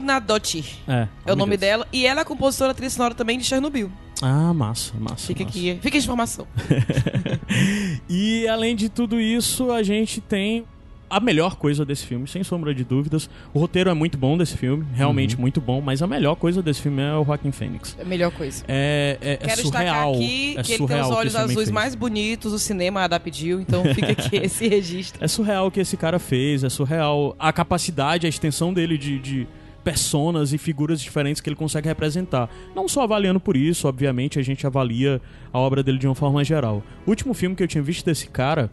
[0.00, 0.64] Nadotti.
[0.88, 1.60] É, É o nome Deus.
[1.60, 1.86] dela.
[1.92, 3.90] E ela é compositora trilha sonora também de Chernobyl.
[4.22, 5.26] Ah, massa, massa.
[5.28, 5.58] Fica massa.
[5.58, 5.78] aqui.
[5.80, 6.46] Fica a informação.
[8.08, 10.64] E além de tudo isso, a gente tem
[11.10, 13.28] a melhor coisa desse filme, sem sombra de dúvidas.
[13.52, 15.40] O roteiro é muito bom desse filme, realmente Uhum.
[15.40, 17.96] muito bom, mas a melhor coisa desse filme é o Joaquin Phoenix.
[17.98, 18.62] É a melhor coisa.
[18.68, 20.12] É, é, é Quero surreal.
[20.12, 23.00] destacar aqui é que ele tem surreal os o olhos azuis mais bonitos do cinema,
[23.00, 23.60] a Ada pediu.
[23.60, 25.22] Então fica aqui esse registro.
[25.24, 29.18] É surreal o que esse cara fez, é surreal a capacidade, a extensão dele de,
[29.18, 29.48] de
[29.82, 32.48] personas e figuras diferentes que ele consegue representar.
[32.76, 35.20] Não só avaliando por isso, obviamente, a gente avalia
[35.52, 36.82] a obra dele de uma forma geral.
[37.06, 38.70] O último filme que eu tinha visto desse cara,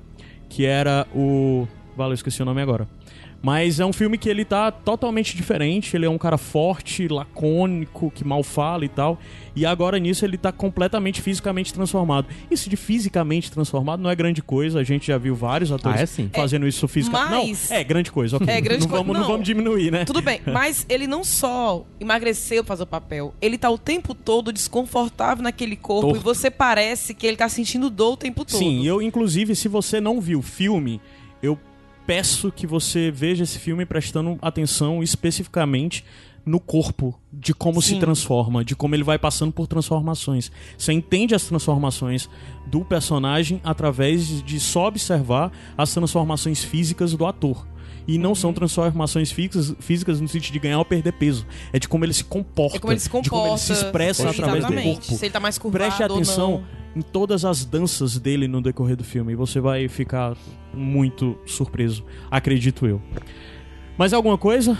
[0.50, 1.68] que era o.
[1.98, 2.88] Valeu, esqueci o nome agora.
[3.42, 5.96] Mas é um filme que ele tá totalmente diferente.
[5.96, 9.20] Ele é um cara forte, lacônico, que mal fala e tal.
[9.56, 12.28] E agora nisso ele tá completamente fisicamente transformado.
[12.50, 14.80] Isso de fisicamente transformado não é grande coisa.
[14.80, 17.50] A gente já viu vários atores Ah, é fazendo isso fisicamente.
[17.52, 18.48] mas- Não, é grande coisa, ok.
[18.48, 19.22] É grande não coisa, Vamos, não.
[19.22, 19.32] não.
[19.34, 20.06] vamos diminuir, né?
[20.06, 24.14] Tudo bem, mas ele não só emagreceu pra fazer o papel, ele tá o tempo
[24.16, 26.20] todo desconfortável naquele corpo Torto.
[26.20, 28.58] e você parece que ele tá sentindo dor o tempo todo.
[28.58, 31.00] Sim, eu, inclusive, se você não viu o filme,
[31.42, 31.58] eu
[32.08, 36.06] peço que você veja esse filme prestando atenção especificamente
[36.46, 38.00] no corpo, de como se Sim.
[38.00, 40.50] transforma, de como ele vai passando por transformações.
[40.78, 42.30] Você entende as transformações
[42.66, 47.68] do personagem através de só observar as transformações físicas do ator.
[48.08, 51.46] E não são transformações físicas, físicas no sentido de ganhar ou perder peso.
[51.74, 52.78] É de como ele se comporta.
[52.78, 53.24] É como ele se comporta.
[53.24, 55.08] De como ele se expressa Sim, através do exatamente.
[55.08, 55.20] corpo.
[55.20, 56.64] Se ele tá mais curvado Preste ou atenção não.
[56.96, 59.34] em todas as danças dele no decorrer do filme.
[59.34, 60.38] E você vai ficar
[60.74, 63.02] muito surpreso, acredito eu.
[63.98, 64.78] Mais alguma coisa?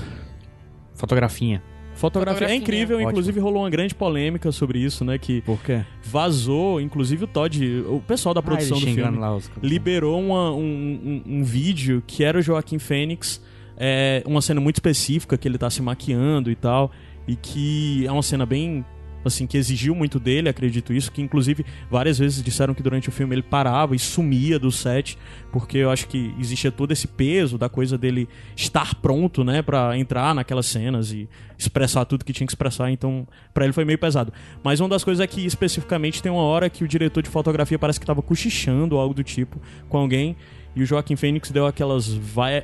[0.94, 1.62] Fotografinha.
[1.98, 2.56] Fotografia, é Fotografia.
[2.58, 3.10] incrível, Ótimo.
[3.12, 5.18] inclusive rolou uma grande polêmica sobre isso, né?
[5.18, 5.82] Que Por quê?
[6.04, 9.52] vazou, inclusive o Todd, o pessoal da produção ah, do filme, os...
[9.62, 13.42] liberou uma- um, um- um vídeo que era o Joaquim Fênix,
[13.78, 16.92] é, uma cena muito específica que ele tá se maquiando e tal,
[17.28, 18.86] e que é uma cena bem
[19.26, 23.12] assim que exigiu muito dele, acredito isso, que inclusive várias vezes disseram que durante o
[23.12, 25.18] filme ele parava e sumia do set,
[25.52, 29.98] porque eu acho que existia todo esse peso da coisa dele estar pronto, né, Pra
[29.98, 31.28] entrar naquelas cenas e
[31.58, 34.32] expressar tudo que tinha que expressar, então pra ele foi meio pesado.
[34.64, 37.78] Mas uma das coisas é que especificamente tem uma hora que o diretor de fotografia
[37.78, 40.36] parece que tava cochichando ou algo do tipo com alguém
[40.78, 42.08] e o Joaquim Fênix deu aquelas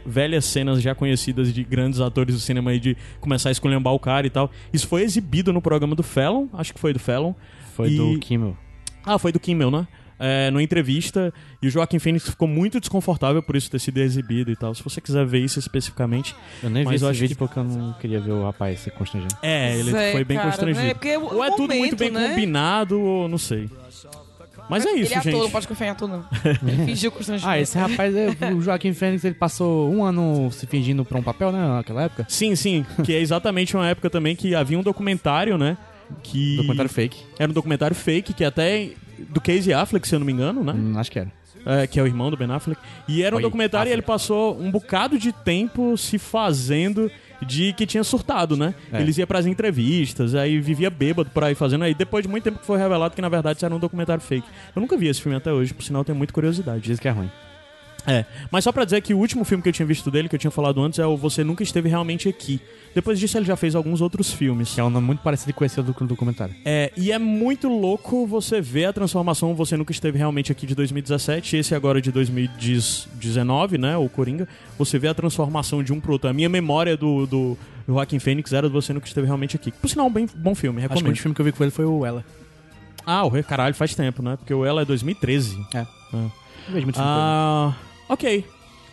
[0.05, 3.99] velhas cenas já conhecidas de grandes atores do cinema aí de começar a esculhambar o
[3.99, 4.51] cara e tal.
[4.71, 7.33] Isso foi exibido no programa do Fallon, acho que foi do Fallon.
[7.75, 8.55] Foi E- do Kimmel.
[9.05, 9.87] Ah, foi do Kimmel, né?
[10.19, 14.51] É, numa entrevista, e o Joaquim Fênix ficou muito desconfortável por isso ter sido exibido
[14.51, 14.73] e tal.
[14.73, 16.33] Se você quiser ver isso especificamente.
[16.61, 19.35] Eu nem vi esse vídeo que- porque eu não queria ver o rapaz se constrangendo.
[19.41, 20.85] É, ele Zé, foi bem cara, constrangido.
[20.87, 20.93] né?
[20.93, 22.29] Porque o- ou é o tudo muito momento, bem né?
[22.29, 23.69] combinado, ou não sei.
[24.69, 25.41] Mas é isso, ele é ator, gente.
[25.41, 26.25] não pode confiar em ator, não.
[26.67, 27.49] Ele fingiu constrangimento.
[27.53, 31.23] Ah, esse rapaz, é- o Joaquim Fênix, ele passou um ano se fingindo pra um
[31.23, 32.25] papel, né, naquela época.
[32.29, 35.77] Sim, sim, que é exatamente uma época também que havia um documentário, né?
[36.21, 37.17] Que Documentário fake.
[37.39, 38.89] era um documentário fake, que até
[39.29, 40.73] do Casey Affleck, se eu não me engano, né?
[40.73, 41.31] Hum, acho que era.
[41.65, 42.79] É, que é o irmão do Ben Affleck.
[43.07, 44.07] E era um Oi, documentário e ele Affleck.
[44.19, 47.09] passou um bocado de tempo se fazendo
[47.43, 48.73] de que tinha surtado, né?
[48.91, 49.01] É.
[49.01, 51.83] Eles iam pras entrevistas, aí vivia bêbado por aí fazendo.
[51.83, 54.21] Aí depois de muito tempo que foi revelado que na verdade isso era um documentário
[54.21, 54.47] fake.
[54.75, 56.81] Eu nunca vi esse filme até hoje, por sinal eu tenho muita curiosidade.
[56.81, 57.29] Diz que é ruim.
[58.05, 60.35] É, mas só pra dizer que o último filme que eu tinha visto dele, que
[60.35, 62.59] eu tinha falado antes, é o Você Nunca Esteve Realmente Aqui.
[62.93, 64.73] Depois disso ele já fez alguns outros filmes.
[64.73, 66.53] Que é um nome muito parecido com esse do do documentário.
[66.65, 70.75] É, e é muito louco você ver a transformação Você Nunca Esteve Realmente Aqui de
[70.75, 74.47] 2017, esse agora de 2019, né, o Coringa.
[74.77, 76.29] Você vê a transformação de um pro outro.
[76.29, 79.71] A minha memória do, do Joaquim Fênix era do Você Nunca Esteve Realmente Aqui.
[79.71, 81.07] Por sinal, um bem, bom filme, Acho que o recomendo.
[81.09, 82.23] último filme que eu vi com ele foi o Ela.
[83.05, 84.35] Ah, o Caralho faz tempo, né?
[84.37, 85.57] Porque o Ela é 2013.
[85.73, 85.79] É.
[85.79, 85.87] Ah.
[86.13, 86.31] Não
[86.69, 87.73] vejo muito filme Ah,
[88.09, 88.45] ok.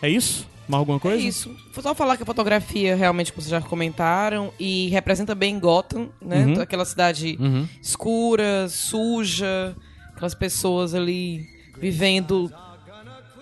[0.02, 0.46] É isso?
[0.68, 1.22] Mais alguma É coisa?
[1.22, 1.54] isso.
[1.74, 6.08] Vou só falar que a fotografia, realmente, como vocês já comentaram, e representa bem Gotham,
[6.22, 6.46] né?
[6.46, 6.60] Uhum.
[6.60, 7.36] Aquela cidade.
[7.40, 7.66] Uhum.
[7.82, 9.74] escura, suja,
[10.14, 11.44] aquelas pessoas ali
[11.78, 12.50] vivendo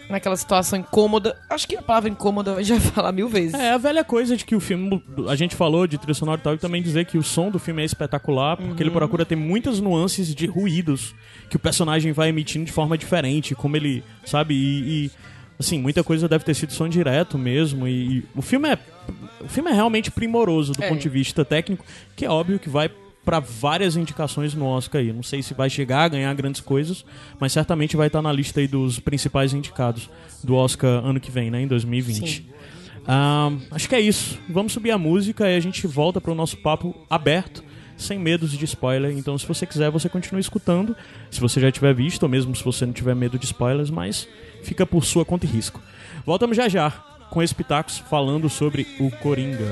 [0.08, 1.36] naquela situação incômoda.
[1.50, 3.52] Acho que a palavra incômoda a gente vai falar mil vezes.
[3.52, 5.02] É, a velha coisa de que o filme.
[5.28, 7.58] A gente falou de trilha sonora e tal, e também dizer que o som do
[7.58, 11.14] filme é espetacular, porque ele procura ter muitas nuances de ruídos
[11.50, 14.02] que o personagem vai emitindo de forma diferente, como ele.
[14.24, 14.54] Sabe?
[14.54, 15.04] E.
[15.06, 15.10] e,
[15.58, 17.86] assim, muita coisa deve ter sido som direto mesmo.
[17.88, 18.78] E, e o filme é.
[19.40, 20.88] O filme é realmente primoroso do É.
[20.88, 21.84] ponto de vista técnico,
[22.16, 22.90] que é óbvio que vai
[23.24, 25.12] pra várias indicações no Oscar aí.
[25.12, 27.04] Não sei se vai chegar a ganhar grandes coisas,
[27.38, 30.08] mas certamente vai estar na lista aí dos principais indicados
[30.42, 32.26] do Oscar ano que vem, né, em 2020.
[32.30, 32.46] Sim.
[33.06, 34.38] Ah, acho que é isso.
[34.48, 37.62] Vamos subir a música e a gente volta para o nosso papo aberto,
[37.96, 39.10] sem medos de spoiler.
[39.16, 40.94] Então, se você quiser, você continua escutando.
[41.30, 44.28] Se você já tiver visto, ou mesmo se você não tiver medo de spoilers, mas
[44.68, 45.80] fica por sua conta e risco.
[46.26, 46.90] Voltamos já já
[47.30, 49.64] com esse Pitacos falando sobre o Coringa.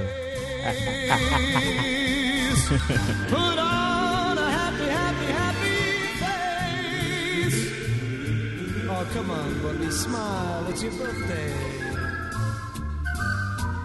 [9.12, 10.66] Come on, buddy, smile.
[10.68, 11.52] It's your birthday.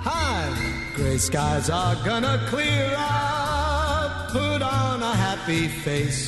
[0.04, 0.50] Hi.
[0.96, 4.32] Gray skies are gonna clear up.
[4.32, 6.28] Put on a happy face.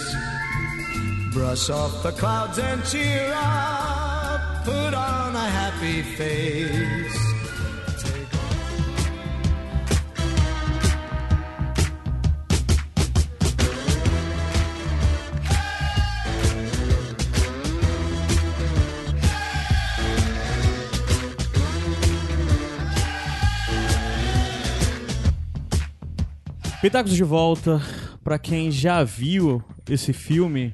[1.34, 4.23] Brush off the clouds and cheer up.
[4.64, 7.34] Put on a happy face.
[26.84, 27.82] Pitacos de volta.
[28.24, 30.74] Pra quem já viu esse filme,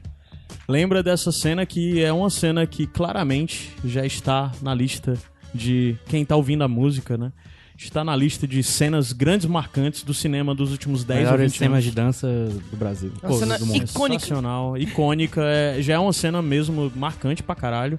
[0.70, 5.18] lembra dessa cena que é uma cena que claramente já está na lista
[5.54, 7.32] de quem tá ouvindo a música, né?
[7.78, 11.60] Está na lista de cenas grandes marcantes do cinema dos últimos 10 ou Melhores 20
[11.60, 11.86] temas anos.
[11.86, 12.28] de dança
[12.70, 13.12] do Brasil.
[13.24, 13.84] Uma cena do mundo.
[13.86, 14.20] icônica.
[14.20, 17.98] Sensacional, icônica, é- já é uma cena mesmo marcante pra caralho.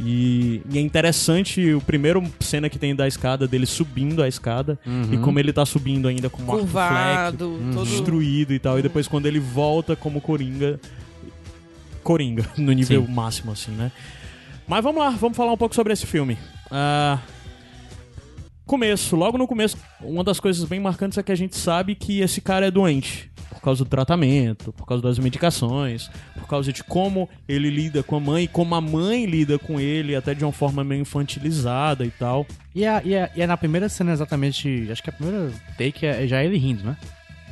[0.00, 4.78] E, e é interessante o primeiro cena que tem da escada dele subindo a escada
[5.10, 7.84] e como ele tá subindo ainda com o arco fleck, Curvado, todo.
[7.84, 8.78] destruído e tal.
[8.78, 10.78] E depois quando ele volta como Coringa.
[12.06, 13.12] Coringa, no nível Sim.
[13.12, 13.90] máximo, assim, né?
[14.68, 16.38] Mas vamos lá, vamos falar um pouco sobre esse filme.
[16.70, 17.18] Ah,
[18.64, 22.20] começo, logo no começo, uma das coisas bem marcantes é que a gente sabe que
[22.20, 23.28] esse cara é doente.
[23.50, 28.16] Por causa do tratamento, por causa das medicações, por causa de como ele lida com
[28.16, 32.10] a mãe, como a mãe lida com ele, até de uma forma meio infantilizada e
[32.10, 32.46] tal.
[32.72, 34.88] E, é, e, é, e é na primeira cena exatamente.
[34.90, 36.96] Acho que a primeira take é já ele rindo, né?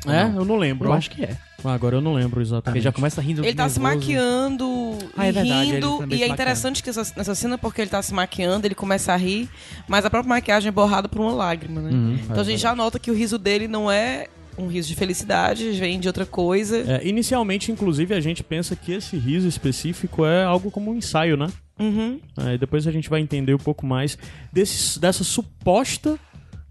[0.06, 0.40] Ou É, não?
[0.40, 0.88] eu não lembro.
[0.88, 1.36] Eu acho que é.
[1.64, 2.78] Ah, Agora eu não lembro exatamente.
[2.78, 3.44] Ele já começa rindo.
[3.44, 3.98] Ele tá se nervoso.
[4.00, 6.04] maquiando Ah, é e verdade, ele rindo.
[6.14, 9.12] E se é interessante que essa- nessa cena, porque ele tá se maquiando, ele começa
[9.12, 9.48] a rir,
[9.88, 11.90] mas a própria maquiagem é borrada por uma lágrima, né?
[11.90, 14.94] Uhum, então a gente já nota que o riso dele não é um riso de
[14.94, 16.78] felicidade, vem de outra coisa.
[16.86, 21.36] É, inicialmente, inclusive, a gente pensa que esse riso específico é algo como um ensaio,
[21.36, 21.48] né?
[21.78, 22.20] Uhum.
[22.36, 24.16] É, depois a gente vai entender um pouco mais
[24.52, 26.16] desse, dessa suposta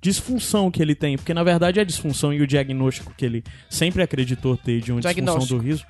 [0.04, 1.16] disfunção que ele tem.
[1.18, 5.00] Porque, na verdade, a disfunção e o diagnóstico que ele sempre acreditou ter de uma
[5.02, 5.86] disfunção do riso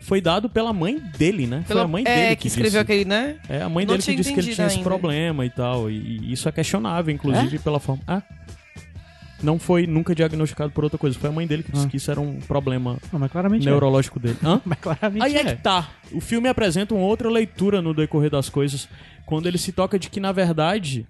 [0.00, 1.58] foi dado pela mãe dele, né?
[1.66, 2.78] Foi Pela- a mãe é, dele que, que, escreveu disse.
[2.78, 3.36] aquele, né?
[3.48, 4.88] É, a mãe Não dele que disse que ele tinha esse ainda.
[4.88, 5.90] problema e tal.
[5.90, 8.02] E, e isso é questionável, inclusive, pela forma.
[8.06, 8.22] Ah.
[9.42, 11.18] Não foi nunca diagnosticado por outra coisa.
[11.18, 11.88] Foi a mãe dele que disse Ah.
[11.88, 14.36] que isso era um problema Não, mas claramente neurológico dele.
[14.44, 14.56] Hã?
[14.56, 14.60] é.
[14.64, 15.44] Mas claramente Aí é é.
[15.56, 15.90] que tá.
[16.12, 18.88] O filme apresenta uma outra leitura no decorrer das coisas,
[19.26, 21.04] quando ele se toca de que, na verdade,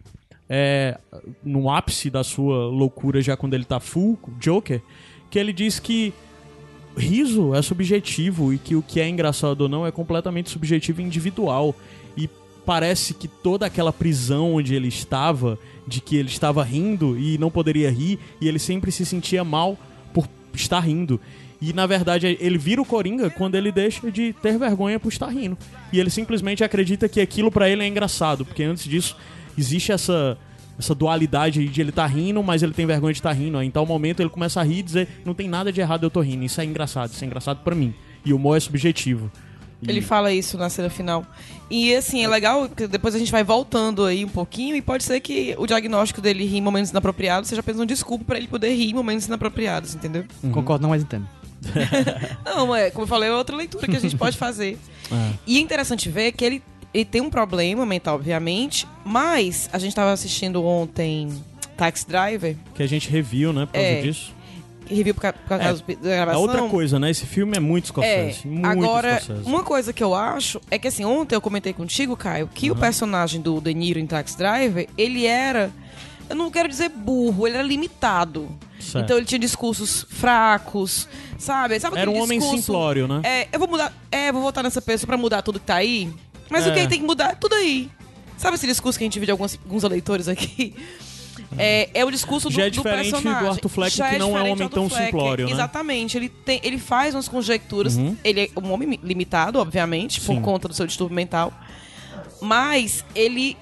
[0.48, 0.98] é,
[1.44, 4.80] no ápice da sua loucura, já quando ele tá full, Joker,
[5.30, 6.12] que ele diz que
[6.96, 11.04] riso é subjetivo e que o que é engraçado ou não é completamente subjetivo e
[11.04, 11.74] individual.
[12.16, 12.28] E
[12.64, 17.50] parece que toda aquela prisão onde ele estava, de que ele estava rindo e não
[17.50, 19.78] poderia rir, e ele sempre se sentia mal
[20.12, 21.20] por estar rindo.
[21.60, 25.28] E na verdade ele vira o Coringa quando ele deixa de ter vergonha por estar
[25.28, 25.56] rindo.
[25.92, 29.16] E ele simplesmente acredita que aquilo pra ele é engraçado, porque antes disso
[29.56, 30.36] existe essa
[30.78, 33.56] essa dualidade aí de ele tá rindo, mas ele tem vergonha de estar rindo.
[33.56, 36.04] Aí, em tal momento ele começa a rir e dizer: "Não tem nada de errado,
[36.04, 36.44] eu tô rindo.
[36.44, 37.94] Isso é engraçado, isso é engraçado pra mim".
[38.24, 39.30] E o humor é subjetivo.
[39.82, 41.24] E- Ele fala isso na cena final.
[41.70, 45.02] E assim, é legal que depois a gente vai voltando aí um pouquinho e pode
[45.04, 48.46] ser que o diagnóstico dele rir em momentos inapropriados seja apenas um desculpa pra ele
[48.48, 50.24] poder rir em momentos inapropriados, entendeu?
[50.52, 51.26] Concordo, não, mas entendo.
[52.44, 54.78] Não, é, como eu falei, é outra leitura que a gente pode fazer.
[55.08, 55.32] É.
[55.46, 56.60] E é interessante ver que ele,
[56.96, 61.28] ele tem um problema mental, obviamente, mas a gente tava assistindo ontem
[61.76, 64.00] Taxi Driver, que a gente reviu, né, por causa É.
[64.02, 64.34] disso.
[64.88, 66.40] review por, ca- por causa da É gravação.
[66.42, 67.10] outra coisa, né?
[67.10, 67.88] Esse filme é muito É,
[68.30, 68.46] Scorsese.
[68.46, 69.48] muito agora, Scorsese.
[69.48, 72.76] uma coisa que eu acho é que assim, ontem eu comentei contigo, Caio, que o
[72.76, 75.72] personagem do De Niro em Taxi Driver, ele era,
[76.30, 78.48] eu não quero dizer burro, ele era limitado.
[78.78, 79.04] Certo.
[79.04, 81.80] Então ele tinha discursos fracos, sabe?
[81.80, 83.20] sabe Era um aquele homem discurso, simplório, né?
[83.24, 86.12] É, eu vou mudar, é, vou votar nessa pessoa pra mudar tudo que tá aí.
[86.50, 86.72] Mas o É.
[86.72, 87.90] que ele tem que mudar é tudo aí.
[88.36, 90.74] Sabe esse discurso que a gente viu de alguns, alguns eleitores aqui?
[91.58, 93.28] É, é o discurso do, Já é do diferente do.
[93.28, 95.04] Arthur Fleck, Já que não é um homem tão Fleck.
[95.06, 95.52] simplório, né?
[95.52, 96.16] Exatamente.
[96.16, 97.96] Ele, tem, ele faz umas conjecturas.
[97.96, 98.16] Uhum.
[98.24, 100.40] Ele é um homem limitado, obviamente, por Sim.
[100.42, 101.52] conta do seu distúrbio mental.
[102.40, 103.56] Mas ele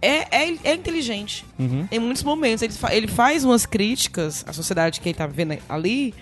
[0.00, 1.44] é, é, é inteligente.
[1.58, 1.86] Uhum.
[1.90, 2.62] Em muitos momentos.
[2.62, 6.14] Ele, fa- ele faz umas críticas à sociedade que ele tá vivendo ali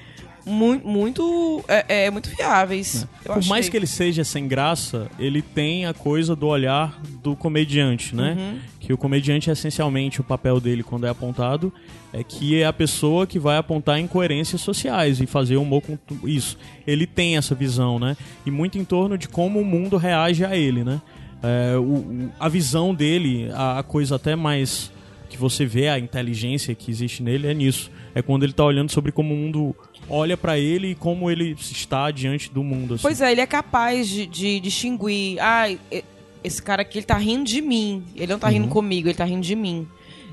[0.44, 3.07] muito, muito, é, é, muito viáveis.
[3.24, 3.48] Eu Por achei.
[3.50, 8.37] mais que ele seja sem graça, ele tem a coisa do olhar do comediante, né?
[8.38, 8.59] Uhum.
[8.81, 11.72] Que o comediante, essencialmente, o papel dele quando é apontado
[12.12, 15.96] é que é a pessoa que vai apontar incoerências sociais e fazer humor com
[16.28, 16.59] isso.
[16.87, 18.16] Ele tem essa visão, né?
[18.44, 21.00] E muito em torno de como o mundo reage a ele, né?
[21.42, 24.92] É, o- o- a visão dele, a, a coisa até mais
[25.31, 27.90] que você vê a inteligência que existe nele é nisso.
[28.14, 29.75] É quando ele tá olhando sobre como o mundo
[30.09, 32.94] olha pra ele e como ele está diante do mundo.
[32.94, 33.03] Assim.
[33.03, 35.38] Pois é, ele é capaz de, de distinguir.
[35.40, 36.05] Ai, e-
[36.44, 38.03] esse cara aqui, ele tá rindo de mim.
[38.16, 38.70] Ele não tá rindo Uhum.
[38.70, 39.87] comigo, ele tá rindo de mim.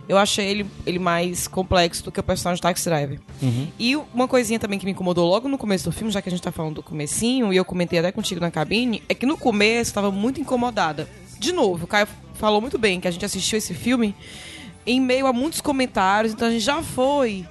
[0.09, 3.19] Eu achei ele, ele mais complexo do que o personagem de Taxi Driver.
[3.43, 3.67] Uhum.
[3.77, 6.31] E uma coisinha também que me incomodou logo no começo do filme, já que a
[6.31, 9.37] gente tá falando do comecinho, e eu comentei até contigo na cabine, é que no
[9.37, 11.07] começo eu tava muito incomodada.
[11.37, 14.15] De novo, o Caio falou muito bem que a gente assistiu esse filme
[14.83, 17.45] em meio a muitos comentários, então a gente já foi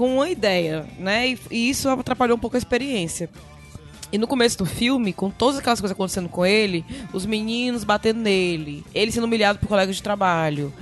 [0.00, 1.28] com uma ideia, né?
[1.28, 3.28] E, e isso atrapalhou um pouco a experiência.
[4.10, 6.82] E no começo do filme, com todas aquelas coisas acontecendo com ele,
[7.12, 10.72] os meninos batendo nele, ele sendo humilhado por colegas de trabalho,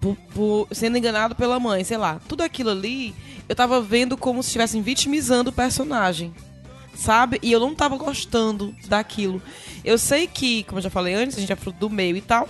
[0.00, 2.20] por, por- sendo enganado pela mãe, sei lá.
[2.28, 3.14] Tudo aquilo ali,
[3.48, 6.34] eu tava vendo como se estivessem vitimizando o personagem.
[6.92, 7.38] Sabe?
[7.44, 9.40] E eu não tava gostando daquilo.
[9.84, 12.20] Eu sei que, como eu já falei antes, a gente é fruto do meio e
[12.20, 12.48] tal.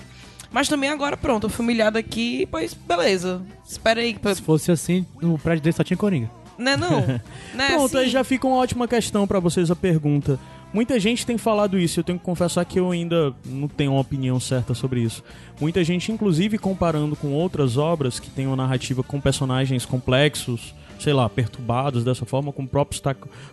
[0.50, 3.42] Mas também agora, pronto, eu fui humilhado aqui, pois beleza.
[3.66, 4.16] Espera aí.
[4.34, 6.30] Se fosse assim, no prédio dele só tinha Coringa.
[6.58, 7.00] Né, não?
[7.54, 8.12] né, Pronto, aí assim?
[8.12, 10.38] já fica uma ótima questão pra vocês a pergunta.
[10.72, 14.00] Muita gente tem falado isso, eu tenho que confessar que eu ainda não tenho uma
[14.00, 15.22] opinião certa sobre isso.
[15.60, 21.12] Muita gente, inclusive, comparando com outras obras que têm uma narrativa com personagens complexos, sei
[21.12, 23.00] lá, perturbados dessa forma, com o próprio,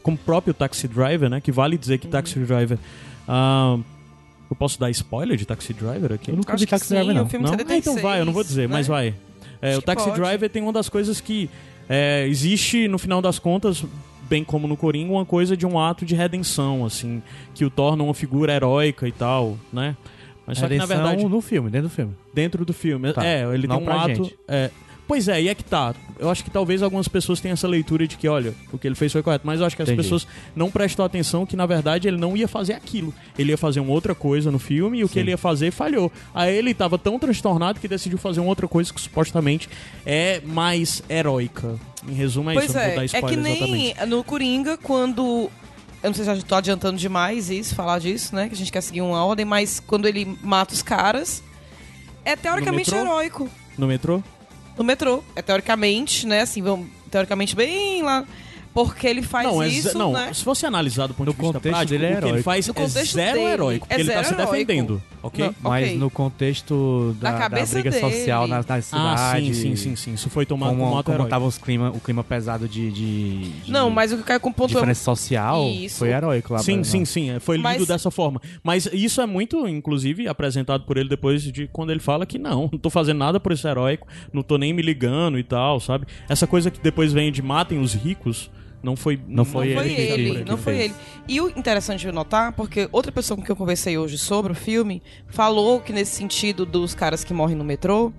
[0.01, 1.39] com o próprio Taxi Driver, né?
[1.39, 2.77] Que vale dizer que Taxi Driver.
[3.27, 3.77] ah,
[4.53, 6.31] eu posso dar spoiler de Taxi Driver aqui?
[6.31, 7.23] Eu nunca Acho vi Taxi sim, Driver, não.
[7.23, 7.51] o filme Não?
[7.51, 8.75] Ah, então 76, vai, eu não vou dizer, né?
[8.75, 9.13] mas vai.
[9.61, 10.19] É, o Taxi pode.
[10.21, 11.49] Driver tem uma das coisas que
[11.89, 13.83] é, existe, no final das contas,
[14.29, 17.21] bem como no Coringa, uma coisa de um ato de redenção, assim,
[17.53, 19.95] que o torna uma figura heróica e tal, né?
[20.45, 22.13] Mas só que, na Redenção verdade, no filme, dentro do filme.
[22.33, 23.13] dentro do filme.
[23.13, 24.23] Tá, É, ele não tem um pra ato.
[24.25, 24.35] gente.
[24.47, 24.69] é,
[25.07, 25.93] pois é, e é que tá.
[26.19, 28.95] Eu acho que talvez algumas pessoas tenham essa leitura de que, olha, o que ele
[28.95, 29.45] fez foi correto.
[29.45, 30.03] Mas eu acho que as Entendi.
[30.03, 33.13] pessoas não prestam atenção que, na verdade, ele não ia fazer aquilo.
[33.37, 35.19] Ele ia fazer uma outra coisa no filme e o que Sim.
[35.21, 36.11] ele ia fazer falhou.
[36.33, 39.69] Aí ele tava tão transtornado que decidiu fazer uma outra coisa que supostamente
[40.05, 41.75] é mais heróica.
[42.07, 42.77] Em resumo, é Pois isso.
[42.77, 43.55] eu não vou dar é, é que nem
[43.87, 44.05] exatamente.
[44.05, 45.49] no Coringa, quando.
[46.01, 48.47] Eu não sei se já tô adiantando demais isso, falar disso, né?
[48.47, 51.41] Que a gente quer seguir uma ordem, mas quando ele mata os caras,
[52.25, 53.49] é teoricamente heróico.
[53.77, 54.21] No metrô?
[54.77, 55.23] No metrô.
[55.35, 56.41] É teoricamente, né?
[56.41, 58.25] Assim, vamos, teoricamente bem lá.
[58.73, 60.33] Porque ele faz não, é isso, não né?
[60.33, 62.27] se fosse analisado do ponto No de vista contexto prático, dele é o que ele
[62.29, 62.43] heróico.
[62.43, 64.51] faz No é contexto zero dele, heróico, porque é ele tá zero se heróico.
[64.51, 65.45] defendendo, ok?
[65.45, 65.97] Não, Mas Ok.
[65.97, 68.01] no contexto Da da, da cabeça briga dele.
[68.01, 69.45] social na, na Ah, cidade.
[69.45, 70.13] sim, sim, sim, sim.
[70.13, 71.29] Isso foi tomado como Como, ato como heróico.
[71.29, 74.39] tava os clima, o clima pesado de, de, de Não, mas o que o Caio
[74.39, 75.99] pontuou é diferença social Isso.
[75.99, 76.59] foi heróico lá.
[76.59, 77.29] Sim, pra- sim, sim.
[77.31, 78.41] é, Foi lido Mas- dessa forma.
[78.63, 82.69] Mas isso é muito, inclusive, apresentado por ele depois de quando ele fala que não,
[82.73, 86.05] não tô fazendo nada por esse heróico, não tô nem me ligando e tal, sabe?
[86.27, 88.49] Essa coisa que depois vem de matem os ricos,
[88.83, 90.93] Não foi, Não foi não foi ele ele, que não foi ele.
[91.27, 94.55] E o interessante de notar, porque outra pessoa com que eu conversei hoje sobre o
[94.55, 98.11] filme falou que nesse sentido dos caras que morrem no metrô,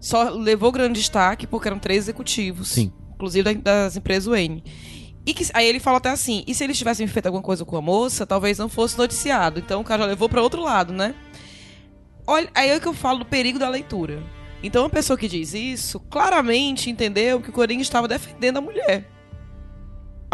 [0.00, 2.68] só levou grande destaque porque eram três executivos.
[2.68, 2.92] Sim.
[3.16, 4.62] Inclusive da- das empresas Wayne.
[5.26, 7.76] E que, aí ele falou até assim, e se eles tivessem feito alguma coisa com
[7.76, 9.58] a moça, talvez não fosse noticiado.
[9.58, 11.14] Então o cara já levou para outro lado, né?
[12.26, 14.22] Olha, aí é que eu falo do perigo da leitura.
[14.62, 19.10] Então uma pessoa que diz isso, claramente entendeu que o Coringa estava defendendo a mulher.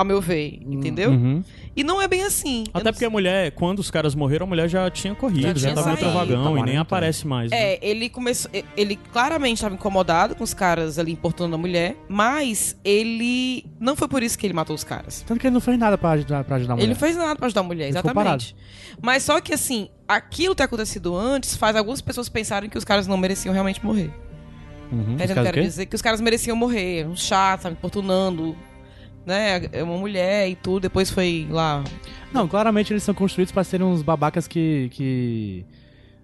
[0.01, 1.11] Ao meu ver, entendeu?
[1.11, 1.45] Uhum.
[1.77, 2.65] E não é bem assim.
[2.73, 5.49] Até não porque a mulher, quando os caras morreram, a mulher já tinha corrido, Já
[5.49, 7.51] já, tinha tava em outro vagão Tá e nem aparece mais.
[7.51, 7.75] né?
[7.75, 8.51] É, ele começou.
[8.75, 13.67] Ele claramente estava incomodado com os caras ali importunando a mulher, mas ele.
[13.79, 15.23] Não foi por isso que ele matou os caras.
[15.27, 16.87] Tanto que ele não fez nada pra ajudar, pra ajudar a mulher.
[16.87, 18.57] Ele não fez nada pra ajudar a mulher, Ele exatamente.
[19.03, 23.07] Mas só que assim, aquilo ter acontecido antes faz algumas pessoas pensarem que os caras
[23.07, 24.11] não mereciam realmente morrer.
[24.91, 25.17] Uhum.
[25.17, 25.87] Tá Esse entendendo o que eu caso o quero dizer?
[25.87, 28.57] Que os caras mereciam morrer, um chato, sabe, importunando.
[29.25, 31.85] Né, é uma mulher e tudo, depois foi lá.
[32.33, 34.89] Não, claramente eles são construídos pra serem uns babacas que.
[34.93, 35.65] que...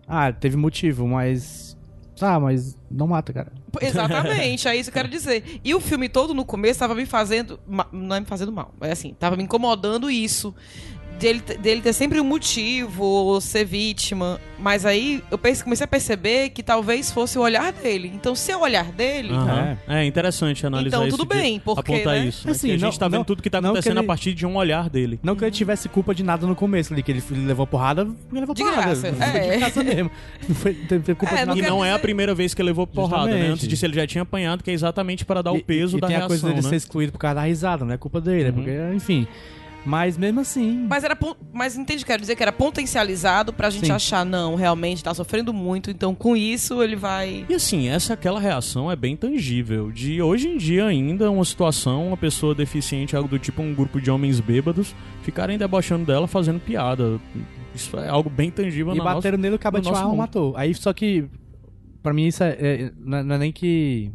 [0.09, 1.77] Ah, teve motivo, mas.
[2.21, 3.53] Ah, mas não mata, cara.
[3.81, 5.61] Exatamente, é isso que eu quero dizer.
[5.63, 7.61] E o filme todo no começo tava me fazendo.
[7.93, 10.55] Não é me fazendo mal, mas assim, tava me incomodando isso.
[11.19, 14.39] Dele, dele ter sempre um motivo, ou ser vítima.
[14.59, 18.11] Mas aí eu pense- comecei a perceber que talvez fosse o olhar dele.
[18.15, 19.33] Então, se é o olhar dele.
[19.33, 19.79] Aham.
[19.89, 20.05] É.
[20.05, 21.17] interessante analisar Então, isso.
[21.17, 22.27] tudo de bem, porque, Apontar né?
[22.27, 22.47] isso.
[22.47, 22.53] né?
[22.53, 24.05] Assim, Que a não- gente tá vendo não- tudo que tá não que acontecendo ele-
[24.05, 25.19] a partir de um olhar dele.
[25.23, 28.41] Não que ele tivesse culpa de nada no começo ali, que ele, levou porrada, ele
[28.41, 28.83] levou De porrada.
[28.83, 29.51] graça, Foi é.
[29.51, 30.11] de graça mesmo.
[30.49, 31.67] Não foi, teve, culpa É, de não nada.
[31.67, 33.49] E não é a primeira vez que ele levou porrada, né?
[33.49, 36.01] Antes disso ele já tinha apanhado, que é exatamente para dar o E- peso e,
[36.01, 36.69] da tem reação, a coisa dele né?
[36.69, 38.53] ser excluído por causa da risada, não é culpa dele, é Uhum.
[38.55, 39.27] porque, enfim.
[39.87, 40.87] Mas mesmo assim.
[40.91, 41.17] Mas era
[41.53, 43.93] mas entende quero dizer que era potencializado pra gente Sim.
[43.93, 48.41] achar não, realmente tá sofrendo muito, então com isso ele vai E assim, essa aquela
[48.41, 49.93] reação é bem tangível.
[49.93, 54.01] De hoje em dia ainda, uma situação, uma pessoa deficiente, algo do tipo um grupo
[54.01, 57.21] de homens bêbados, ficarem debochando dela, fazendo piada.
[57.75, 60.57] Isso é algo bem tangível E na bateram nele, o cabo no de matou.
[60.57, 61.27] Aí só que.
[62.03, 62.57] Pra mim isso é.
[62.59, 64.11] é- não, é- não é nem que.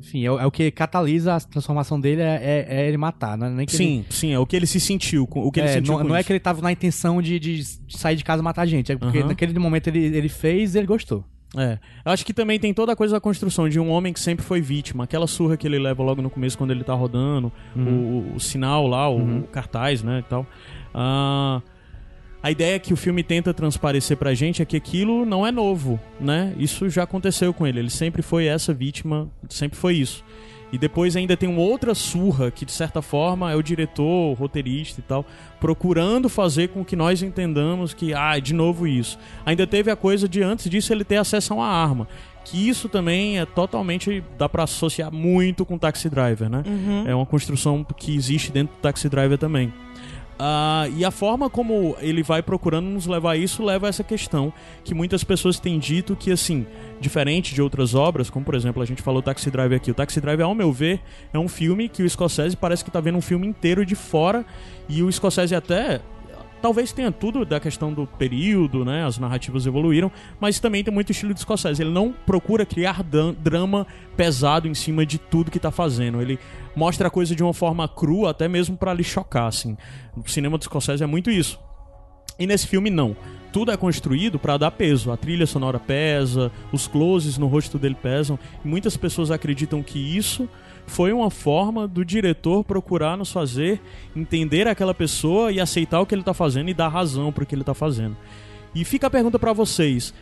[0.00, 3.36] Enfim, é, o- é o que catalisa a transformação dele é, é- é ele matar,
[3.36, 5.52] não é nem que ele- Sim, sim, é o que ele se sentiu, com- o
[5.52, 8.16] que ele É, sentiu não, não é que ele tava na intenção de, de sair
[8.16, 9.28] de casa e matar gente, é porque Aham.
[9.28, 11.24] naquele momento ele, ele fez e ele gostou.
[11.56, 11.78] É.
[12.04, 14.44] Eu acho que também tem toda a coisa da construção de um homem que sempre
[14.44, 15.02] foi vítima.
[15.02, 18.40] Aquela surra que ele leva logo no começo quando ele tá rodando, o, o- o
[18.40, 20.46] sinal lá, o, o cartaz, né, e tal.
[20.94, 21.60] Ah,
[22.42, 26.00] a ideia que o filme tenta transparecer pra gente é que aquilo não é novo,
[26.18, 26.54] né?
[26.58, 27.80] Isso já aconteceu com ele.
[27.80, 30.24] Ele sempre foi essa vítima, sempre foi isso.
[30.72, 34.34] E depois ainda tem uma outra surra que, de certa forma, é o diretor, o
[34.34, 35.26] roteirista e tal,
[35.58, 39.18] procurando fazer com que nós entendamos que, ah, de novo isso.
[39.44, 42.06] Ainda teve a coisa de antes disso ele ter acesso a uma arma.
[42.44, 44.22] Que isso também é totalmente.
[44.38, 46.62] dá pra associar muito com Taxi Driver, né?
[47.06, 49.72] É uma construção que existe dentro do Taxi Driver também.
[50.42, 54.02] Ah, e a forma como ele vai procurando nos levar a isso leva a essa
[54.02, 54.50] questão
[54.82, 56.66] que muitas pessoas têm dito que, assim,
[56.98, 60.18] diferente de outras obras, como por exemplo a gente falou Taxi Driver aqui, o Taxi
[60.18, 60.98] Driver, ao meu ver,
[61.30, 64.46] é um filme que o Scorsese parece que tá vendo um filme inteiro de fora
[64.88, 66.00] e o Scorsese até.
[66.60, 69.04] Talvez tenha tudo da questão do período, né?
[69.04, 71.82] As narrativas evoluíram, mas também tem muito estilo de Scorsese.
[71.82, 76.20] Ele não procura criar drama pesado em cima de tudo que tá fazendo.
[76.20, 76.38] Ele
[76.76, 79.76] mostra a coisa de uma forma crua, até mesmo pra lhe chocar, assim.
[80.14, 81.58] O cinema do Scorsese é muito isso.
[82.38, 83.16] E nesse filme não.
[83.52, 85.10] Tudo é construído pra dar peso.
[85.10, 88.38] A trilha sonora pesa, os closes no rosto dele pesam.
[88.64, 90.48] E muitas pessoas acreditam que isso
[90.90, 93.80] foi uma forma do diretor procurar nos fazer
[94.14, 97.54] entender aquela pessoa e aceitar o que ele tá fazendo e dar razão pro que
[97.54, 98.16] ele tá fazendo.
[98.74, 100.12] E fica a pergunta pra vocês: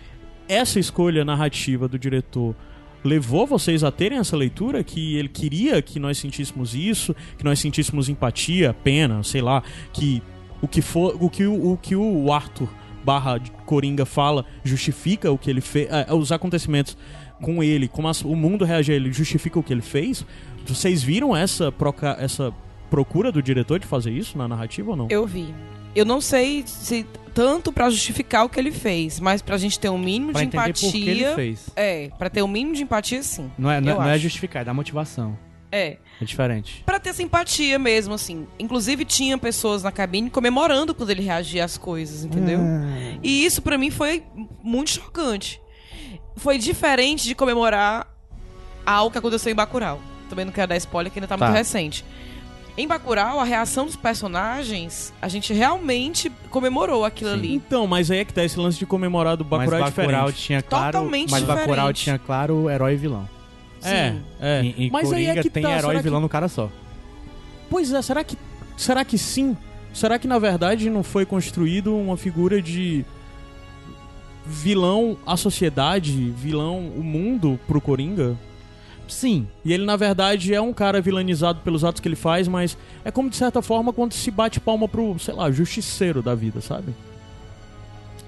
[0.46, 2.54] essa escolha narrativa do diretor
[3.02, 7.58] levou vocês a terem essa leitura que ele queria que nós sentíssemos isso, que nós
[7.58, 10.22] sentíssemos empatia, pena, sei lá, que
[10.60, 12.68] o que for, o que o, o que o Arthur
[13.02, 16.94] barra Coringa fala justifica o que ele fez, os acontecimentos
[17.40, 20.26] com ele, como o mundo reage a ele, justifica o que ele fez.
[20.74, 22.52] Vocês viram essa proca- essa
[22.90, 25.06] procura do diretor de fazer isso na narrativa ou não?
[25.10, 25.54] Eu vi.
[25.94, 27.04] Eu não sei se
[27.34, 30.46] tanto pra justificar o que ele fez, mas pra gente ter um mínimo Pra de
[30.46, 31.34] entender por que ele empatia.
[31.34, 31.70] fez.
[31.74, 33.50] É, pra ter um mínimo de empatia, sim.
[33.58, 35.36] Não é, não, é- não é justificar, é dar motivação.
[35.70, 35.98] É.
[36.20, 36.82] É diferente.
[36.86, 38.46] Pra ter simpatia mesmo, assim.
[38.58, 42.58] Inclusive, tinha pessoas na cabine comemorando quando ele reagia às coisas, entendeu?
[42.60, 43.18] Ah.
[43.22, 44.22] E isso pra mim foi
[44.62, 45.60] muito chocante.
[46.36, 48.06] Foi diferente de comemorar
[48.86, 50.00] algo que aconteceu em Bacurau.
[50.28, 51.46] Também não quero dar spoiler, que ainda tá, Tá.
[51.46, 52.04] muito recente.
[52.76, 57.52] Em Bacurau, a reação dos personagens, a gente realmente comemorou aquilo ali.
[57.52, 60.26] Então, mas aí é que tá esse lance de comemorar do Mas Bacurau é Bacurau
[60.26, 60.36] diferente.
[60.46, 62.02] tinha claro, Totalmente mas Bacurau diferente.
[62.04, 63.28] tinha claro herói e vilão.
[63.82, 64.22] É, Sim.
[64.40, 64.60] é.
[64.62, 66.28] Em, em mas aí Coringa é que tem tá, herói será e vilão que- no
[66.28, 66.70] cara só.
[67.68, 68.36] Pois é, será que.
[68.76, 69.56] Será que sim?
[69.92, 73.04] Será que na verdade não foi construído uma figura de
[74.46, 78.36] vilão à sociedade, vilão o mundo pro Coringa?
[79.08, 79.48] Sim.
[79.64, 83.10] E ele, na verdade, é um cara vilanizado pelos atos que ele faz, mas é
[83.10, 86.94] como, de certa forma, quando se bate palma pro, sei lá, justiceiro da vida, sabe?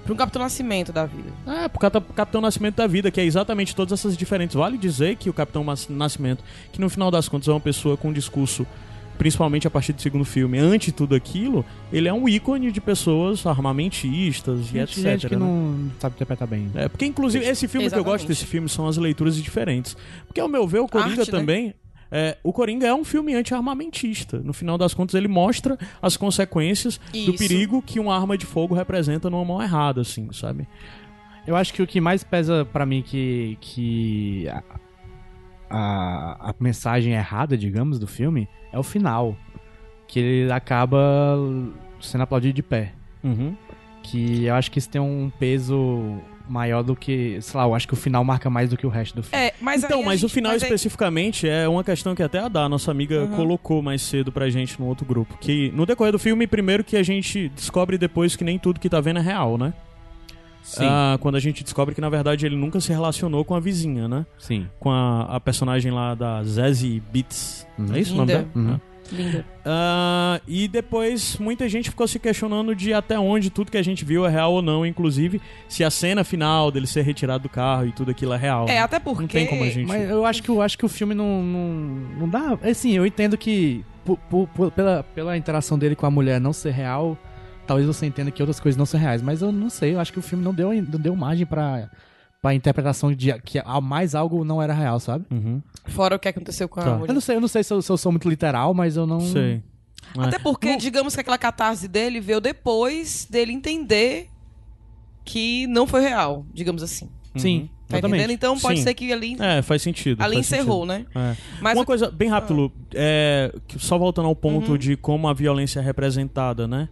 [0.09, 1.29] Um Capitão Nascimento da vida.
[1.47, 4.55] É, pro Capitão Nascimento da vida, que é exatamente todas essas diferentes.
[4.55, 8.09] Vale dizer que o Capitão Nascimento, que no final das contas é uma pessoa com
[8.09, 8.65] um discurso,
[9.21, 11.63] principalmente a partir do segundo filme, ante tudo aquilo,
[11.93, 15.03] ele é um ícone de pessoas armamentistas e Gente, etc.
[15.03, 15.45] gente que né?
[15.45, 16.71] não sabe interpretar bem.
[16.73, 18.11] É, porque inclusive esse filme que eu Exatamente.
[18.13, 19.95] gosto desse filme são as leituras diferentes.
[20.25, 21.37] Porque ao meu ver, o Coringa Arte, né?
[21.39, 21.75] também.
[22.09, 24.39] é, o Coringa é um filme anti-armamentista.
[24.39, 27.35] No final das contas, ele mostra as consequências do Isso.
[27.35, 30.67] perigo que uma arma de fogo representa numa mão errada, assim, sabe?
[31.45, 34.47] Eu acho que o que mais pesa pra mim que que
[35.71, 39.35] a, a, mensagem errada, digamos, do filme é o final,
[40.07, 40.99] que ele acaba
[41.99, 42.93] sendo aplaudido de pé.
[43.23, 43.55] Uhum.
[44.03, 46.19] Que eu acho que isso tem um peso
[46.49, 48.89] maior do que, sei lá, eu acho que o final marca mais do que o
[48.89, 49.45] resto do filme.
[49.45, 52.21] É, mas então, aí mas o gente- final mas aí- especificamente é uma questão que
[52.23, 53.35] até a Dá, nossa amiga, Uhum.
[53.35, 55.37] colocou mais cedo pra gente no outro grupo.
[55.39, 58.89] Que no decorrer do filme, primeiro que a gente descobre depois que nem tudo que
[58.89, 59.71] tá vendo é real, né?
[60.63, 63.59] Sim, Ah, quando a gente descobre que na verdade ele nunca se relacionou com a
[63.59, 64.25] vizinha, né?
[64.37, 64.67] sim.
[64.79, 67.67] Com a, a personagem lá da Zazie Beats.
[67.79, 67.95] Uhum.
[67.95, 68.43] É isso o nome Linda.
[68.53, 68.67] dela?
[68.73, 68.79] Uhum.
[69.11, 69.45] Linda.
[69.65, 74.05] Ah, e depois muita gente ficou se questionando de até onde tudo que a gente
[74.05, 77.87] viu é real ou não, inclusive se a cena final dele ser retirado do carro
[77.87, 78.65] e tudo aquilo é real.
[78.69, 78.79] É, né?
[78.79, 79.21] até porque...
[79.23, 79.85] Não tem como a gente.
[79.87, 81.69] Mas eu acho que eu acho que o filme não, não,
[82.19, 82.57] não dá.
[82.63, 86.71] Assim, eu entendo que por- por- pela, pela interação dele com a mulher não ser
[86.71, 87.17] real,
[87.67, 89.21] talvez você entenda que outras coisas não são reais.
[89.21, 91.89] Mas eu não sei, eu acho que o filme não deu, não deu margem pra,
[92.41, 95.25] pra interpretação de que a- mais algo não era real, sabe?
[95.31, 95.61] Uhum.
[95.85, 96.93] Fora o que aconteceu com a Tá.
[96.95, 97.09] mulher.
[97.09, 99.05] Eu não sei, eu não sei se eu, se eu sou muito literal, mas eu
[99.07, 99.19] não.
[99.21, 99.61] Sei.
[100.17, 100.23] É.
[100.25, 104.27] Até porque, digamos que aquela catarse dele veio depois dele entender
[105.23, 107.09] que não foi real, digamos assim.
[107.37, 108.19] Sim, Tá exatamente.
[108.19, 108.35] entendendo?
[108.35, 108.83] Então pode Sim.
[108.83, 110.21] ser que ali, É, faz sentido.
[110.21, 111.07] ali faz encerrou, sentido.
[111.15, 111.33] né?
[111.33, 111.37] É.
[111.61, 114.77] Mas Uma o- coisa bem rápido, Lu, é, que- só voltando ao ponto Uhum.
[114.77, 116.89] de como a violência é representada, né?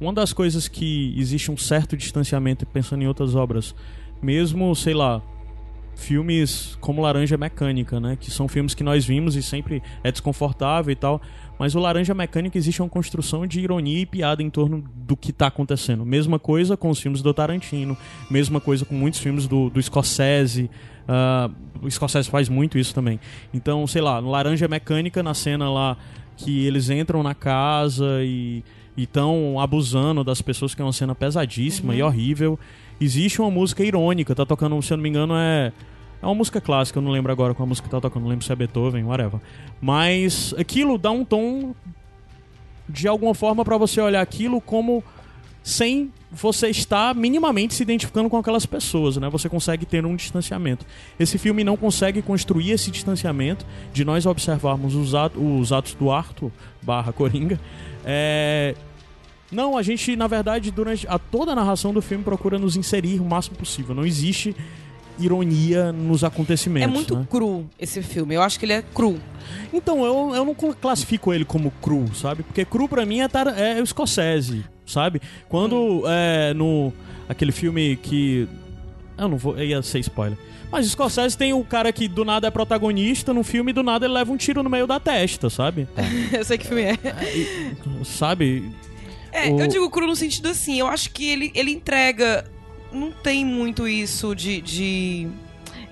[0.00, 3.74] Uma das coisas que existe um certo distanciamento, pensando em outras obras,
[4.20, 5.22] mesmo, sei lá,
[5.96, 8.16] filmes como Laranja Mecânica, né?
[8.20, 11.20] Que são filmes que nós vimos e sempre é desconfortável e tal.
[11.58, 15.32] Mas o Laranja Mecânica existe uma construção de ironia e piada em torno do que
[15.32, 16.04] tá acontecendo.
[16.04, 17.96] Mesma coisa com os filmes do Tarantino,
[18.30, 20.70] mesma coisa com muitos filmes do, do Scorsese.
[21.08, 23.18] ah, o Scorsese faz muito isso também.
[23.54, 25.96] Então, sei lá, no Laranja Mecânica, na cena lá
[26.36, 28.62] que eles entram na casa e
[29.02, 32.58] estão abusando das pessoas, que é uma cena pesadíssima e horrível.
[33.00, 35.72] Existe uma música irônica, tá tocando, se eu não me engano, é.
[36.22, 38.30] É uma música clássica, eu não lembro agora qual a música que tá tocando, não
[38.30, 39.38] lembro se é Beethoven, whatever.
[39.80, 41.74] Mas aquilo dá um tom
[42.88, 45.04] de alguma forma pra você olhar aquilo como
[45.62, 49.28] sem você estar minimamente se identificando com aquelas pessoas, né?
[49.30, 50.84] Você consegue ter um distanciamento.
[51.18, 56.10] Esse filme não consegue construir esse distanciamento de nós observarmos os, atos, os atos do
[56.10, 56.50] Arthur
[56.82, 57.60] barra Coringa.
[58.04, 58.74] É...
[59.50, 63.20] Não, a gente, na verdade, durante a toda a narração do filme procura nos inserir
[63.20, 63.94] o máximo possível.
[63.94, 64.56] Não existe
[65.18, 66.90] ironia nos acontecimentos.
[66.90, 67.26] é muito né?
[67.30, 68.34] cru esse filme.
[68.34, 69.18] Eu acho que ele é cru.
[69.72, 72.42] Então, eu, eu não classifico ele como cru, sabe?
[72.42, 75.20] Porque cru pra mim é, tar, é o Scorsese, sabe?
[75.48, 76.92] Quando é, no
[77.28, 78.48] aquele filme que.
[79.18, 79.58] Eu não vou.
[79.58, 80.38] Ia ser spoiler.
[80.70, 84.04] Mas Scorsese tem o cara que do nada é protagonista no filme e do nada
[84.04, 85.86] ele leva um tiro no meio da testa, sabe?
[86.32, 86.98] eu sei que filme é.
[88.04, 88.70] Sabe?
[89.32, 92.44] É, O- eu digo cru no sentido assim, eu acho que ele, ele entrega.
[92.92, 94.60] Não tem muito isso de.
[94.60, 95.28] de...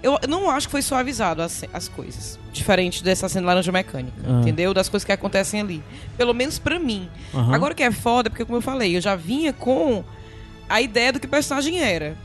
[0.04, 2.38] Eu não acho que foi suavizado as, as coisas.
[2.52, 4.12] Diferente dessa cena laranja mecânica.
[4.22, 4.42] Ah.
[4.42, 4.74] Entendeu?
[4.74, 5.82] Das coisas que acontecem ali.
[6.14, 7.08] Pelo menos pra mim.
[7.32, 7.54] Aham.
[7.54, 10.04] Agora o que é foda, porque como eu falei, eu já vinha com
[10.68, 12.18] a ideia do que o personagem era.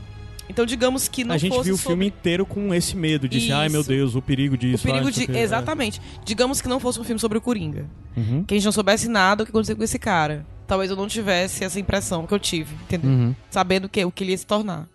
[0.46, 3.38] Então, digamos que não a gente viu o sobre filme inteiro com esse medo de
[3.38, 3.88] assim, ai meu Isso.
[3.88, 4.82] Deus, o perigo o disso.
[4.82, 5.30] perigo ai, não sei de.
[5.30, 5.40] o quê.
[5.40, 5.42] É.
[5.42, 6.02] Exatamente.
[6.22, 7.86] Digamos que não fosse um filme sobre o Coringa.
[8.14, 8.44] Uhum.
[8.44, 10.44] Que a gente não soubesse nada do que aconteceu com esse cara.
[10.66, 13.10] Talvez eu não tivesse essa impressão que eu tive, entendeu?
[13.10, 13.34] Uhum.
[13.48, 14.86] Sabendo que, o que ele ia se tornar.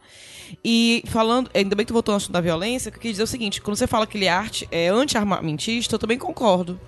[0.64, 3.24] E falando, ainda bem que tu voltou no assunto da violência, que eu queria dizer
[3.24, 6.80] o seguinte: quando você fala que ele é, arte, é anti-armamentista, eu também concordo.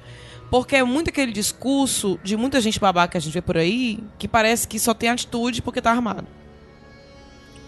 [0.50, 4.00] Porque é muito aquele discurso de muita gente babaca que a gente vê por aí,
[4.18, 6.28] que parece que só tem atitude porque tá armado.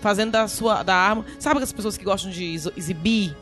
[0.02, 1.26] Fazendo da sua da arma.
[1.39, 3.36] Sabe aquelas pessoas que gostam de exibir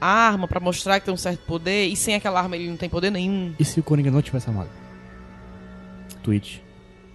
[0.00, 2.76] a arma pra mostrar que tem um certo poder e sem aquela arma ele não
[2.76, 3.52] tem poder nenhum?
[3.58, 4.70] E se o Coringa não tivesse amado?
[6.22, 6.62] Tweet.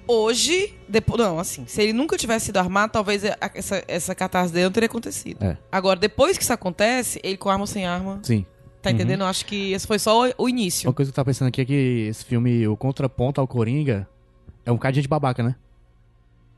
[0.07, 4.65] Hoje, depois, não, assim, se ele nunca tivesse sido armado, talvez essa, essa catarse dele
[4.65, 5.43] não teria acontecido.
[5.43, 5.57] É.
[5.71, 8.45] Agora, depois que isso acontece, ele com arma ou sem arma, Sim.
[8.81, 9.21] Tá entendendo?
[9.21, 10.87] Eu acho que esse foi só o- início.
[10.87, 11.73] Uma coisa que eu tava pensando aqui é que
[12.07, 14.07] esse filme, o contraponto ao Coringa,
[14.63, 15.55] é um cara de gente babaca, né?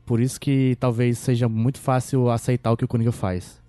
[0.04, 3.62] Por isso que talvez seja muito fácil aceitar o que o Coringa faz.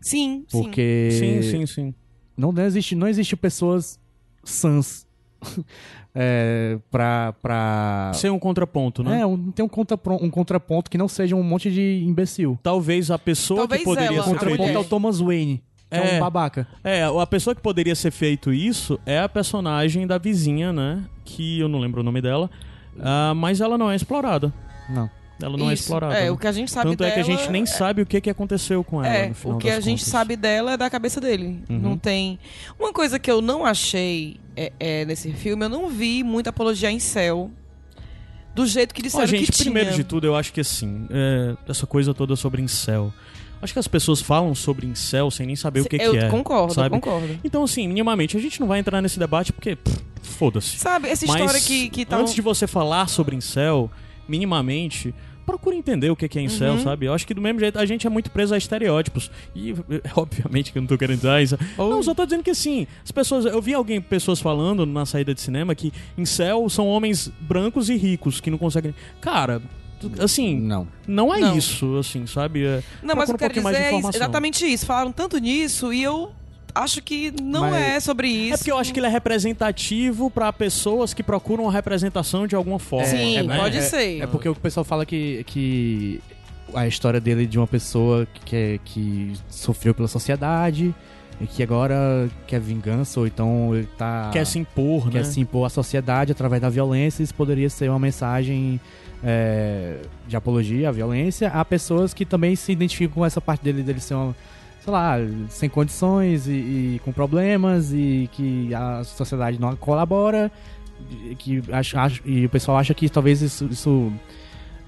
[0.00, 0.62] Sim, sim.
[0.62, 1.94] Porque Sim, sim, sim.
[2.36, 3.98] Não, não existe, não existe pessoas
[4.42, 5.06] sãs
[6.14, 8.10] é, pra, pra...
[8.14, 9.20] Ser um contraponto, né?
[9.20, 12.58] É, um, tem um, contrapron- um contraponto que não seja um monte de imbecil.
[12.62, 16.14] Talvez a pessoa Talvez que poderia ela, ser contraponto é o Thomas Wayne, que é,
[16.14, 16.16] É.
[16.16, 16.66] um babaca.
[16.82, 21.04] É, a pessoa que poderia ser feito isso é a personagem da vizinha, né?
[21.24, 22.50] Que eu não lembro o nome dela.
[23.00, 24.52] ah, mas ela não é explorada.
[24.88, 25.08] Não.
[25.40, 25.84] Ela não é Isso.
[25.84, 26.14] explorada.
[26.14, 26.30] É, né?
[26.30, 27.10] o que a gente sabe Tanto dela...
[27.10, 29.14] é que a gente nem sabe o que, que aconteceu com ela.
[29.14, 30.10] É, o que a gente contas.
[30.10, 31.62] sabe dela é da cabeça dele.
[31.68, 31.78] Uhum.
[31.78, 32.38] Não tem.
[32.78, 36.90] Uma coisa que eu não achei é, é, nesse filme, eu não vi muita apologia
[36.90, 37.50] em céu.
[38.54, 40.02] Do jeito que disseram gente, que primeiro tinha.
[40.02, 43.12] de tudo, eu acho que assim, é, essa coisa toda sobre incel.
[43.62, 46.28] Acho que as pessoas falam sobre incel sem nem saber o que, eu que é.
[46.28, 46.96] concordo, sabe?
[46.96, 47.38] eu concordo.
[47.42, 49.76] Então, assim, minimamente, a gente não vai entrar nesse debate porque,
[50.22, 50.78] foda-se.
[50.78, 52.16] Sabe, essa Mas história que, que tá.
[52.16, 53.90] antes de você falar sobre incel,
[54.28, 55.12] minimamente,
[55.48, 56.82] procura entender o que que é incel, Uhum.
[56.82, 57.06] sabe?
[57.06, 59.30] Eu acho que do mesmo jeito a gente é muito preso a estereótipos.
[59.56, 59.74] E
[60.14, 61.58] obviamente que eu não tô querendo dizer isso.
[61.78, 61.88] Oh.
[61.88, 65.32] Não, só tô dizendo que assim, as pessoas, eu vi alguém, pessoas falando na saída
[65.34, 68.94] de cinema que incel são homens brancos e ricos que não conseguem.
[69.22, 69.62] Cara,
[70.20, 70.86] assim, Não.
[71.06, 71.56] não é Não.
[71.56, 72.64] isso, assim, sabe?
[72.66, 74.84] É, Não, mas eu quero um dizer é exatamente isso.
[74.84, 76.30] Falaram tanto nisso e eu
[76.82, 78.54] acho que não Mas- é sobre isso.
[78.54, 82.54] É porque eu acho que ele é representativo pra pessoas que procuram uma representação de
[82.54, 83.06] alguma forma.
[83.06, 83.56] Sim, né?
[83.56, 84.22] pode é, ser.
[84.22, 86.20] É porque o pessoal fala que, que
[86.74, 90.94] a história dele é de uma pessoa que, é- que sofreu pela sociedade
[91.40, 94.30] e que agora quer vingança, ou então ele tá.
[94.32, 95.24] Quer se impor, quer né?
[95.24, 97.22] se impor à sociedade através da violência.
[97.22, 98.80] Isso poderia ser uma mensagem
[99.22, 103.82] é, de apologia à violência a pessoas que também se identificam com essa parte dele,
[103.82, 104.34] dele ser uma.
[104.88, 105.16] Sei lá,
[105.50, 110.50] sem condições e, e com problemas e que a sociedade não colabora.
[111.30, 113.66] e Que acha, acha- e o pessoal acha que talvez isso.
[113.70, 114.10] isso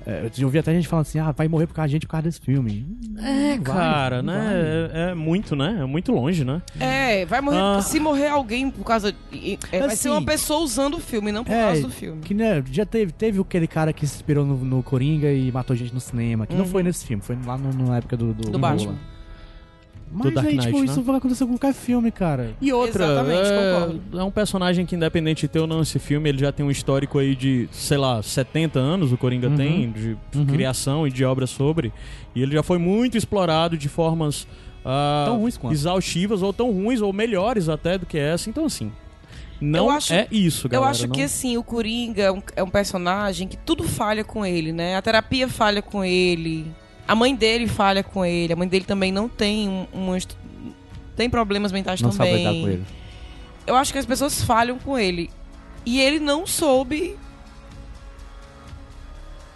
[0.06, 2.06] é, eu já ouvi até gente falando assim: ah, vai morrer por causa da gente
[2.06, 2.86] por causa desse filme.
[3.18, 4.88] É, Vai, cara, não né?
[4.90, 5.02] vai.
[5.02, 5.76] É, é muito, né?
[5.82, 6.62] É muito longe, né?
[6.80, 7.58] É, vai morrer.
[7.60, 7.82] Ah.
[7.82, 9.14] Se morrer alguém por causa.
[9.70, 12.22] é, vai ser Assim, uma pessoa usando o filme, não por é, causa do filme.
[12.22, 15.76] Que né, já teve, teve aquele cara que se inspirou no, no Coringa e matou
[15.76, 16.70] gente no cinema, que não Uhum.
[16.70, 18.92] foi nesse filme, foi lá no- na época do, do, Do Batman.
[18.92, 19.09] Nolan.
[20.12, 20.84] Mas Dark aí, Knight, tipo, né?
[20.86, 22.50] isso vai acontecer com qualquer filme, cara.
[22.60, 24.18] E outra, Exatamente, é, concordo.
[24.18, 26.70] é um personagem que, independente de ter ou não esse filme, ele já tem um
[26.70, 29.56] histórico aí de, sei lá, 70 anos, o Coringa Uhum.
[29.56, 30.46] tem, de Uhum.
[30.46, 31.92] criação e de obra sobre.
[32.34, 34.48] E ele já foi muito explorado de formas
[34.84, 35.72] ah, Tão ruins quanto.
[35.74, 38.48] exaustivas, ou tão ruins, ou melhores até do que essa.
[38.48, 38.90] Então, assim,
[39.60, 40.86] não Eu acho- é isso, galera.
[40.86, 44.24] eu acho não- que assim, o Coringa é um, é um personagem que tudo falha
[44.24, 44.96] com ele, né?
[44.96, 46.66] A terapia falha com ele.
[47.10, 48.52] A mãe dele falha com ele.
[48.52, 50.16] A mãe dele também não tem um, um
[51.16, 52.46] tem problemas mentais Não sabe também.
[52.46, 52.84] lidar com ele.
[53.66, 55.28] Eu acho que as pessoas falham com ele.
[55.84, 57.16] E ele não soube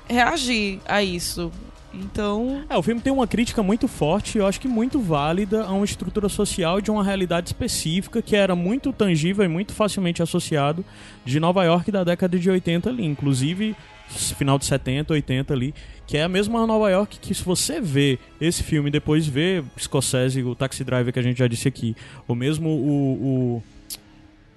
[0.09, 1.53] reagir a isso.
[1.93, 5.71] Então, É, o filme tem uma crítica muito forte, eu acho que muito válida a
[5.71, 10.85] uma estrutura social de uma realidade específica que era muito tangível e muito facilmente associado
[11.25, 13.77] de Nova York da década de 80 ali, inclusive
[14.09, 15.75] final de 70, 80 ali,
[16.07, 19.63] que é a mesma Nova York que se você vê esse filme e depois vê
[19.79, 21.97] Scorsese, o Taxi Driver que a gente já disse aqui,
[22.29, 23.63] ou mesmo o, o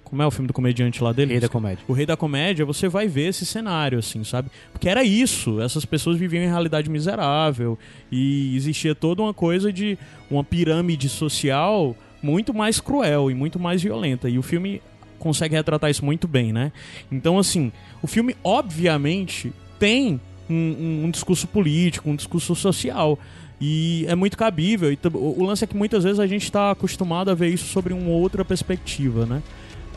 [0.08, 1.32] como é o filme do comediante lá dele?
[1.32, 1.84] Rei da comédia.
[1.86, 4.50] o Rei da Comédia, você vai ver esse cenário, assim, sabe?
[4.72, 7.78] Porque era isso, essas pessoas viviam em realidade miserável
[8.10, 9.98] e existia toda uma coisa de
[10.30, 14.30] uma pirâmide social muito mais cruel e muito mais violenta.
[14.30, 14.80] E o filme
[15.18, 16.72] consegue retratar isso muito bem, né?
[17.10, 23.18] Então, assim, o filme, obviamente, tem um, um- um discurso político, um discurso social.
[23.60, 24.96] E é muito cabível.
[25.14, 28.10] O lance é que muitas vezes a gente está acostumado a ver isso sobre uma
[28.10, 29.42] outra perspectiva, né?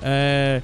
[0.02, 0.62] É,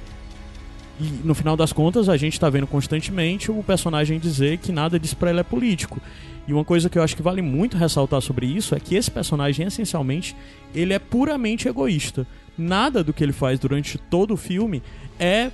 [1.00, 4.98] e no final das contas, a gente tá vendo constantemente o personagem dizer que nada
[4.98, 6.00] disso pra ele é político.
[6.46, 9.10] E uma coisa que eu acho que vale muito ressaltar sobre isso é que esse
[9.10, 10.34] personagem, essencialmente,
[10.74, 12.26] ele é puramente egoísta.
[12.56, 14.82] Nada do que ele faz durante todo o filme
[15.20, 15.50] é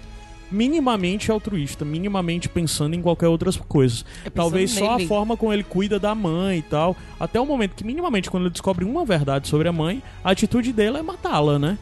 [0.50, 4.04] minimamente altruísta, minimamente pensando em qualquer outras coisas.
[4.24, 6.96] é Talvez só a forma como ele cuida da mãe e tal.
[7.18, 10.72] Até o momento que, minimamente, quando ele descobre uma verdade sobre a mãe, a atitude
[10.72, 11.76] dele é matá-la, né?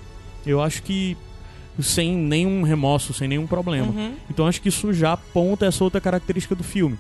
[0.46, 1.16] Eu acho que
[1.80, 3.88] sem nenhum remorso, sem nenhum problema.
[3.92, 4.14] Uhum.
[4.30, 6.98] Então acho que isso já aponta essa outra característica do filme.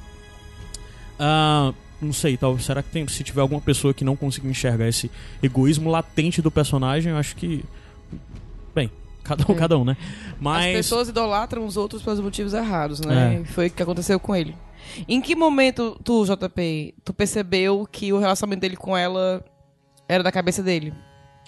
[1.18, 4.88] Ah, não sei, tal, será que tem, se tiver alguma pessoa que não conseguiu enxergar
[4.88, 5.10] esse
[5.42, 7.64] egoísmo latente do personagem, eu acho que.
[8.74, 8.90] Bem,
[9.22, 9.58] cada um, É.
[9.58, 9.96] cada um, né?
[10.00, 10.72] As Mas.
[10.76, 13.42] pessoas idolatram os outros pelos motivos errados, né?
[13.42, 13.44] É.
[13.44, 14.56] Foi o que aconteceu com ele.
[15.06, 19.44] Em que momento tu, JP, tu percebeu que o relacionamento dele com ela
[20.08, 20.92] era da cabeça dele?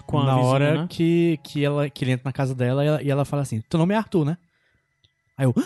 [0.07, 0.86] Com a na vizinha, hora né?
[0.88, 3.61] que, que, ela, que ele entra na casa dela e ela, e ela fala assim:
[3.68, 4.36] Teu nome é Arthur, né?
[5.36, 5.64] Aí eu, "Hã?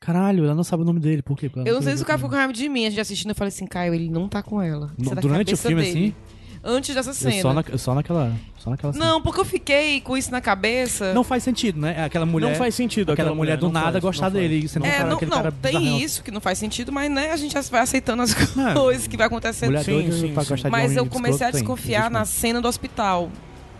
[0.00, 1.48] caralho, ela não sabe o nome dele, por quê?
[1.48, 2.86] Porque ela Eu não sei se o cara ficou com raiva de mim.
[2.86, 4.92] A gente assistindo, eu falei assim, Caio, ele não tá com ela.
[4.98, 5.90] Isso é Durante o filme, dele.
[5.90, 6.14] assim?
[6.62, 7.40] Antes dessa Eu cena.
[7.42, 8.32] só, na, só naquela.
[8.58, 9.04] Só naquela cena.
[9.04, 11.14] Não, porque eu fiquei com isso na cabeça.
[11.14, 12.04] Não faz sentido, né?
[12.04, 12.50] Aquela mulher.
[12.50, 14.32] não faz sentido aquela, mulher, do não nada faz, gostar faz.
[14.34, 14.66] dele.
[14.68, 15.98] Você não É, não, aquele não cara tem bizarrão.
[16.00, 18.34] isso que não faz sentido, mas né, a gente já vai aceitando as
[18.74, 19.68] coisas que vai acontecendo.
[19.70, 20.68] Mulher Sim, sim, sim.
[20.70, 23.30] Mas eu comecei a tem, desconfiar existe na cena do hospital.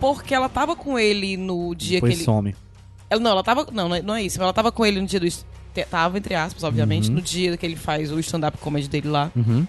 [0.00, 2.24] Porque ela tava com ele no dia Depois que ele.
[2.24, 2.54] some.
[3.10, 3.66] Ela, não, ela tava.
[3.72, 4.40] Não, não é- é isso.
[4.40, 5.26] Ela tava com ele no dia do.
[5.90, 7.14] Tava, entre aspas, obviamente, Uhum.
[7.16, 9.30] no dia que ele faz o stand-up comedy dele lá.
[9.36, 9.64] Uhum.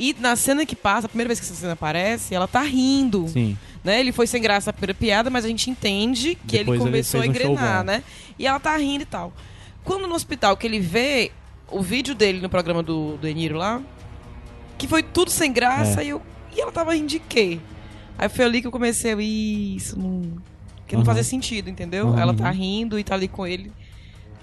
[0.00, 3.28] E na cena que passa, a primeira vez que essa cena aparece, ela tá rindo.
[3.28, 3.56] Sim.
[3.84, 4.00] Né?
[4.00, 6.90] Ele foi sem graça a primeira piada, mas a gente entende que Depois ele ele
[6.90, 7.84] começou a um show engrenar, bom.
[7.86, 8.02] né?
[8.36, 9.32] E ela tá rindo e tal.
[9.84, 11.30] Quando no hospital que ele vê
[11.70, 13.80] o vídeo dele no programa do, do Eniro lá,
[14.76, 16.06] que foi tudo sem graça, É.
[16.06, 16.22] e, eu,
[16.56, 17.60] e ela tava rindo de quê?
[18.18, 20.22] Aí foi ali que eu comecei a "Ih, isso não.
[20.86, 21.06] Que não Aham.
[21.06, 22.08] fazia sentido, entendeu?
[22.08, 22.20] Aham.
[22.20, 23.72] Ela tá rindo e tá ali com ele,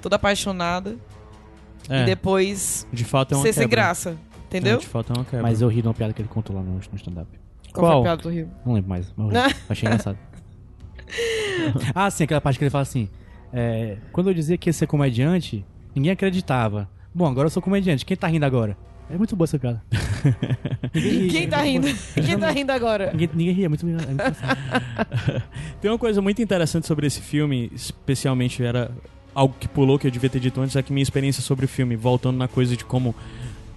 [0.02, 0.98] toda apaixonada,
[1.90, 4.78] É, e depois de fato é uma ser sem graça, É, entendeu?
[4.80, 5.42] de fato é uma quebra.
[5.44, 7.28] Mas eu ri de uma piada que ele contou lá no, no stand-up.
[7.72, 8.00] Qual, foi Qual?
[8.00, 8.50] a piada do Rio?
[8.66, 9.14] Não lembro mais.
[9.16, 9.56] mas eu ri.
[9.70, 10.18] Achei engraçado.
[11.96, 13.08] ah, sim, aquela parte que ele fala assim:
[13.54, 15.66] é, Quando eu dizia que ia ser comediante,
[15.96, 16.90] ninguém acreditava.
[17.14, 18.06] Bom, agora eu sou comediante.
[18.06, 18.78] Quem tá rindo agora?
[19.14, 19.82] É muito boa essa piada.
[20.94, 21.88] ninguém Quem tá rindo?
[21.88, 21.96] boa.
[22.26, 23.12] Quem tá rindo agora?
[23.12, 24.38] Ninguém, ninguém ri, é muito, é muito.
[25.82, 28.92] Tem uma coisa muito interessante sobre esse filme, especialmente era
[29.36, 31.68] algo que pulou que eu devia ter dito antes, é que minha experiência sobre o
[31.68, 33.16] filme, voltando na coisa de como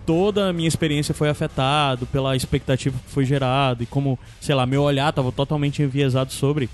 [0.06, 4.66] toda a minha experiência foi afetada pela expectativa que foi gerada e como, sei lá,
[4.66, 6.68] meu olhar estava totalmente enviesado sobre.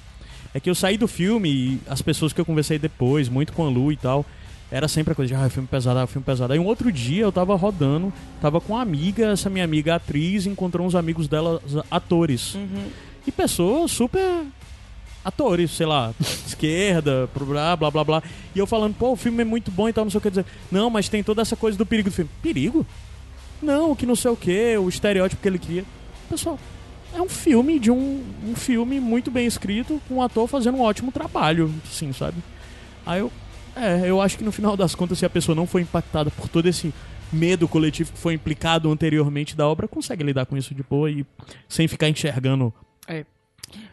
[0.53, 3.65] É que eu saí do filme e as pessoas que eu conversei depois, muito com
[3.65, 4.27] a Lu e tal,
[4.71, 6.53] era sempre a coisa de, ah, é filme pesado, ah, filme pesado.
[6.53, 10.47] Aí um outro dia eu tava rodando, tava com uma amiga, essa minha amiga atriz,
[10.47, 11.61] encontrou uns amigos dela,
[11.91, 12.55] atores.
[12.55, 12.89] Uhum.
[13.27, 14.45] E pessoas super
[15.25, 16.14] atores, sei lá,
[16.47, 18.23] esquerda, blá, blá, blá, blá.
[18.55, 20.31] E eu falando, pô, o filme é muito bom e tal, não sei o que
[20.31, 20.47] dizer.
[20.71, 22.31] Não, mas tem toda essa coisa do perigo do filme.
[22.41, 22.87] Perigo?
[23.61, 25.85] Não, que não sei o que, o estereótipo que ele cria.
[26.29, 26.59] Pessoal,
[27.12, 30.83] é um filme de um, um filme muito bem escrito, com um ator fazendo um
[30.83, 32.37] ótimo trabalho, assim, sabe?
[33.05, 33.33] Aí eu,
[33.77, 36.49] é, eu acho que no final das contas, se a pessoa não foi impactada por
[36.49, 36.93] todo esse
[37.33, 41.25] medo coletivo que foi implicado anteriormente da obra, consegue lidar com isso de boa e
[41.68, 42.73] sem ficar enxergando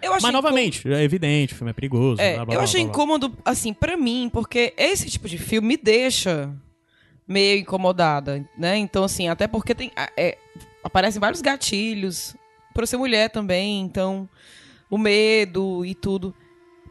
[0.02, 2.22] Eu achei mas novamente, é evidente, o filme é perigoso.
[2.22, 3.04] É, blá, blá, eu blá, achei blá, blá.
[3.04, 6.52] incômodo, assim, pra mim, porque esse tipo de filme me deixa
[7.28, 8.78] meio incomodada, né?
[8.78, 9.92] Então, assim, até porque tem.
[10.16, 10.38] é,
[10.84, 12.36] aparecem vários gatilhos,
[12.74, 14.28] por eu ser mulher também, então.
[14.90, 16.34] O medo e tudo.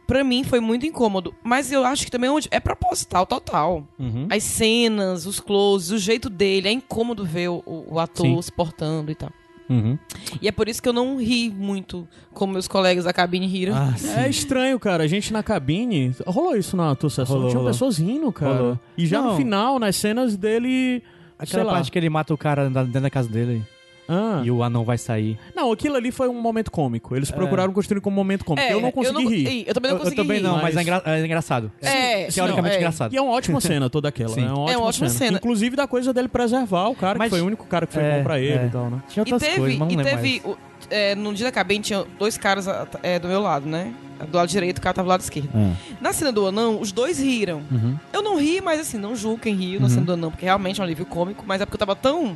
[0.07, 1.35] Pra mim foi muito incômodo.
[1.43, 3.85] Mas eu acho que também é onde- é proposital, total.
[3.99, 4.25] Uhum.
[4.31, 8.41] As cenas, os closes, o jeito dele, é incômodo ver o, o ator Sim.
[8.41, 9.29] se portando e tal.
[9.69, 9.99] Uhum.
[10.41, 13.75] E é por isso que eu não ri muito como meus colegas da cabine riram.
[13.75, 14.09] Ah, sim.
[14.17, 15.03] É estranho, cara.
[15.03, 16.15] A gente na cabine.
[16.25, 17.35] Rolou isso na tua sessão?
[17.35, 17.73] Rolou, Tinha rolou.
[17.73, 18.55] pessoas rindo, cara.
[18.57, 18.79] Rolou.
[18.97, 19.35] E já no Não.
[19.35, 21.01] final, nas cenas dele.
[21.01, 21.03] sei
[21.39, 21.73] Aquela lá.
[21.73, 23.61] parte que ele mata o cara na- dentro da casa dele
[24.07, 24.41] Ah.
[24.43, 25.37] e o anão vai sair.
[25.55, 27.15] Não, aquilo ali foi um momento cômico.
[27.15, 28.67] Eles procuraram construir como um momento cômico.
[28.67, 29.47] É, eu não consegui rir.
[29.47, 30.43] Ih, Eu também não eu, eu consegui também rir.
[30.43, 31.71] não, mas, mas- é, engra- é engraçado.
[31.81, 32.77] É, teoricamente não, é.
[32.77, 33.13] engraçado.
[33.13, 34.29] E é uma ótima cena toda aquela.
[34.33, 34.41] Sim.
[34.41, 34.47] né?
[34.47, 35.19] É uma ótima, uma ótima cena.
[35.27, 35.37] cena.
[35.37, 38.03] Inclusive da coisa dele preservar o cara, Mas- que foi o único cara que foi
[38.03, 38.65] É, bom pra ele é.
[38.65, 39.01] e tal, né?
[39.09, 40.55] Tinha E outras teve, coisas, mas e não lembro teve mais.
[40.55, 40.57] o-
[40.89, 42.65] é, no dia da cabine tinha dois caras
[43.03, 43.93] é, do meu lado, né?
[44.31, 45.49] Do lado direito, o cara tava do lado esquerdo.
[45.53, 47.61] Ah, Na cena do anão, os dois riram.
[47.71, 47.95] uhum.
[48.11, 49.93] Eu não ri, mas assim, não julgo quem riu na Uhum.
[49.93, 52.35] cena do anão, porque realmente é um alívio cômico, mas é porque eu tava tão,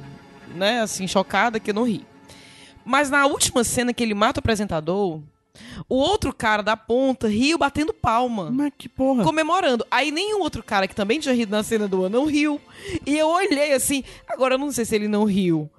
[0.56, 2.06] né, assim, chocada que eu não ri.
[2.86, 5.22] Mas na última cena que ele mata o apresentador,
[5.88, 8.50] o outro cara da ponta riu batendo palma.
[8.52, 9.24] Mas que porra.
[9.24, 9.86] comemorando.
[9.92, 12.60] Aí nenhum outro cara que também tinha rido na cena do anão riu.
[13.06, 14.04] E eu olhei assim.
[14.28, 15.70] Agora eu não sei se ele não riu.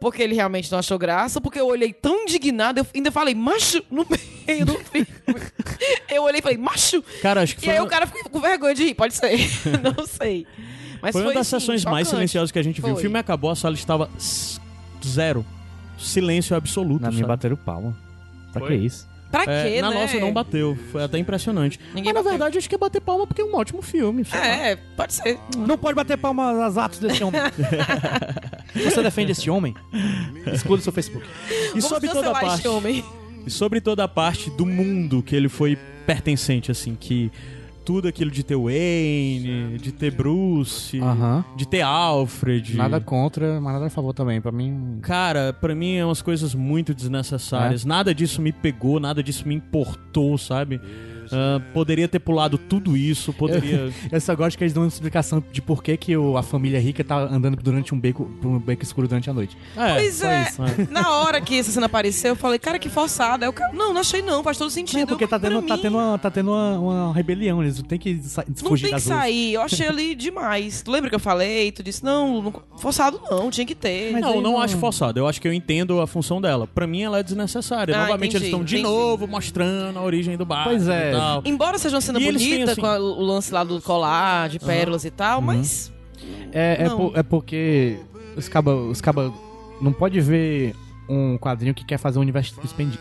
[0.00, 3.82] Porque ele realmente não achou graça, porque eu olhei tão indignado, eu ainda falei, macho,
[3.90, 4.06] no
[4.46, 5.06] meio do filme.
[6.10, 7.02] eu olhei e falei, macho.
[7.22, 9.14] Cara, acho que E foi, aí uma- o cara ficou com vergonha de rir, pode
[9.14, 9.38] ser.
[9.82, 10.46] não sei.
[11.06, 12.10] Mas foi foi, uma das assim, sessões mais chocante.
[12.10, 12.94] silenciosas que a gente viu.
[12.94, 14.10] O filme acabou, a sala estava
[15.04, 15.44] zero.
[15.98, 17.02] Silêncio absoluto.
[17.02, 17.28] Na minha sabe?
[17.28, 17.96] bateram palma.
[18.52, 18.78] Pra Foi?
[18.78, 19.08] que isso?
[19.30, 20.00] Pra É, quê, na né?
[20.02, 21.80] nossa não bateu, foi até impressionante.
[21.92, 22.30] Ninguém Mas na bateu.
[22.30, 24.24] verdade acho que é bater palma porque é um ótimo filme.
[24.24, 24.46] sei lá.
[24.46, 25.38] É, pode ser.
[25.56, 27.40] Não pode bater palma aos atos desse homem.
[28.84, 29.74] Você defende esse homem?
[30.52, 31.26] Exclua do seu Facebook.
[31.26, 33.04] E Vamos sobre toda a parte, homem.
[33.46, 35.76] e sobre toda a parte do mundo que ele foi
[36.06, 37.30] pertencente assim, que
[37.86, 40.98] tudo aquilo de ter Wayne, de ter Bruce,
[41.56, 42.76] de ter Alfred.
[42.76, 44.40] Nada contra, mas nada a favor também.
[44.40, 44.98] Pra mim.
[45.00, 47.84] Cara, pra mim é umas coisas muito desnecessárias.
[47.84, 47.88] É?
[47.88, 50.80] Nada disso me pegou, nada disso me importou, sabe?
[51.32, 53.90] Ah, poderia ter pulado tudo isso, poderia.
[54.10, 56.80] Eu só gosto que eles dão uma explicação de por que, que o- a família
[56.80, 59.56] rica tá andando durante um beco, por um beco escuro durante a noite.
[59.76, 60.88] É, Pois é, isso, né?
[60.90, 63.50] na hora que essa cena apareceu, eu falei, cara, que forçada.
[63.52, 65.00] Cara, não, não achei não, faz todo sentido.
[65.00, 67.80] É, porque Eu, tá tendo, tá mim, tendo, uma, tá tendo uma, uma rebelião, eles
[67.82, 70.82] têm que sa- Não fugir tem que sair, eu achei ali demais.
[70.82, 71.70] Tu lembra que eu falei?
[71.72, 74.12] Tu disse, não, não- forçado não, tinha que ter.
[74.12, 75.18] Mas não, aí não não- acho forçado.
[75.18, 76.66] Eu acho que eu entendo a função dela.
[76.66, 77.94] Pra mim, ela é desnecessária.
[77.96, 78.88] Ah, Novamente, entendi, eles estão de entendi.
[78.88, 80.64] novo mostrando a origem do bar.
[80.64, 81.12] Pois é.
[81.44, 83.80] Embora seja uma cena E eles têm, bonita, assim- com a- o lance lá do
[83.80, 85.92] colar, de pérolas e tal, mas...
[86.52, 86.96] É, é, Não.
[86.96, 87.98] po- é porque
[88.36, 89.32] os caba, os caba
[89.80, 90.74] não pode ver
[91.08, 92.98] um quadrinho que quer fazer um universo expendi-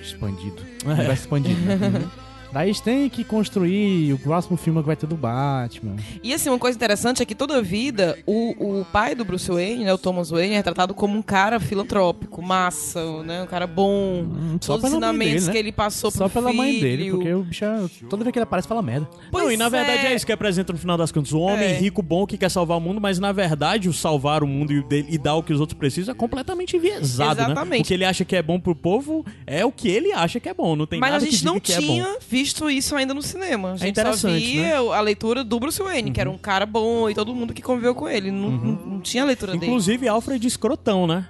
[0.00, 0.62] expandido.
[0.86, 0.94] Um É.
[0.94, 1.60] universo expandido.
[1.60, 2.08] né?
[2.52, 5.96] Daí eles têm que construir o próximo filme que vai ter do Batman.
[6.22, 9.50] E assim, uma coisa interessante é que toda a vida, o, o pai do Bruce
[9.50, 13.66] Wayne, né, o Thomas Wayne, é tratado como um cara filantrópico, massa, né, um cara
[13.66, 14.22] bom.
[14.24, 15.52] Hum, só Todos os ensinamentos dele, né?
[15.52, 18.38] que ele passou Só pro pela mãe dele, porque o bicho, é- toda vez que
[18.38, 19.08] ele aparece, fala merda.
[19.30, 20.12] Pois não, e na verdade é.
[20.12, 21.32] é isso que apresenta no final das contas.
[21.32, 21.72] O homem É.
[21.78, 24.84] rico, bom, que quer salvar o mundo, mas na verdade o salvar o mundo e,
[25.08, 27.46] e dar o que os outros precisam é completamente enviesado, né?
[27.46, 27.82] Exatamente.
[27.82, 30.48] O que ele acha que é bom pro povo é o que ele acha que
[30.48, 30.76] é bom.
[30.76, 31.86] Não tem Mas a nada que gente diga não que é bom.
[31.86, 33.72] tinha visto isso ainda no cinema.
[33.72, 34.38] A gente só interessante, né?
[34.40, 37.62] via a leitura do Bruce Wayne, que era um cara bom e todo mundo que
[37.62, 38.30] conviveu com ele.
[38.30, 39.66] Não, não, não tinha a leitura dele.
[39.66, 41.28] Inclusive Alfred escrotão, né?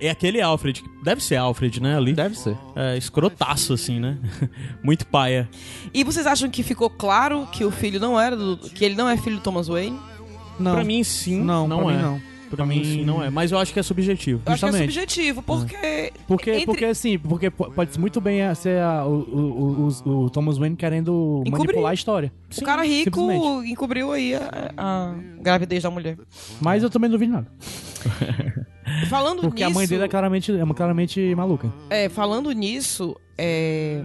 [0.00, 1.96] É aquele Alfred, que deve ser Alfred, né?
[1.96, 2.14] Ali.
[2.14, 2.56] Deve ser.
[2.74, 4.16] É, escrotaço, assim, né?
[4.82, 5.48] Muito paia.
[5.92, 9.08] E vocês acham que ficou claro que o filho não era do, que ele não
[9.08, 9.98] é filho do Thomas Wayne?
[10.58, 10.72] Não.
[10.72, 11.38] Pra mim, sim.
[11.38, 11.96] não, não pra é.
[11.96, 12.33] mim não.
[12.56, 13.30] Pra mim, não é.
[13.30, 14.42] Mas eu acho que é subjetivo.
[14.46, 14.92] Eu acho que é Justamente.
[14.92, 19.88] subjetivo, porque Porque, entre- porque assim, porque po- pode muito bem ser a- o, o,
[20.06, 21.58] o- o Thomas Wayne querendo Encobrir.
[21.66, 22.32] manipular a história.
[22.56, 23.70] o cara rico simplesmente.
[23.72, 26.16] encobriu aí a, a gravidez da mulher.
[26.60, 27.46] Mas eu também não vi nada.
[29.08, 31.72] Falando Porque nisso, a mãe dele é claramente, é claramente maluca.
[31.90, 34.00] é, falando nisso, é...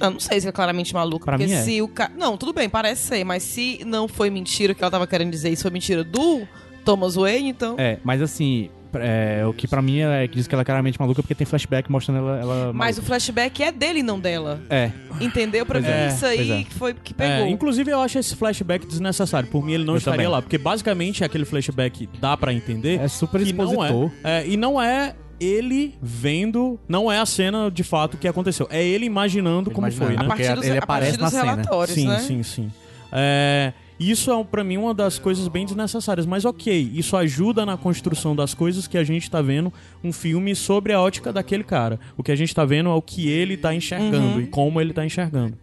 [0.00, 1.62] Eu não sei se é claramente maluca, Pra porque mim é.
[1.62, 2.12] se o cara...
[2.16, 5.30] Não, tudo bem, parece ser, mas se não foi mentira o que ela tava querendo
[5.32, 6.46] dizer, isso foi mentira do
[6.88, 7.74] Thomas Wayne, então...
[7.78, 10.98] É, mas assim, é, o que pra mim é que diz que ela é claramente
[10.98, 12.40] maluca porque tem flashback mostrando ela.
[12.40, 13.02] ela Mas o maluca.
[13.02, 14.60] flashback é dele, não dela.
[14.70, 14.90] É.
[15.20, 15.66] Entendeu?
[15.66, 16.64] Pra Pois mim, é, isso aí é.
[16.64, 17.48] que foi que É, pegou.
[17.48, 19.48] inclusive, eu acho esse flashback desnecessário.
[19.50, 20.32] Por mim, ele não Eu estaria também.
[20.32, 20.40] lá.
[20.40, 22.98] Porque, basicamente, aquele flashback dá pra entender.
[23.00, 24.10] É super não expositor.
[24.24, 26.80] é, é, E não é ele vendo...
[26.88, 28.66] Não é a cena, de fato, que aconteceu.
[28.70, 30.12] É ele imaginando como Imaginando.
[30.12, 30.24] foi, né?
[30.24, 31.52] a partir porque dos, ele a partir aparece dos na cena.
[31.52, 32.18] relatórios, sim, né?
[32.20, 32.72] sim, sim.
[33.12, 36.24] É, isso é, pra mim, uma das coisas bem desnecessárias.
[36.26, 39.72] Mas ok, isso ajuda na construção das coisas que a gente tá vendo
[40.04, 41.98] um filme sobre a ótica daquele cara.
[42.16, 44.40] O que a gente tá vendo é o que ele tá enxergando Uhum.
[44.40, 45.56] e como ele tá enxergando.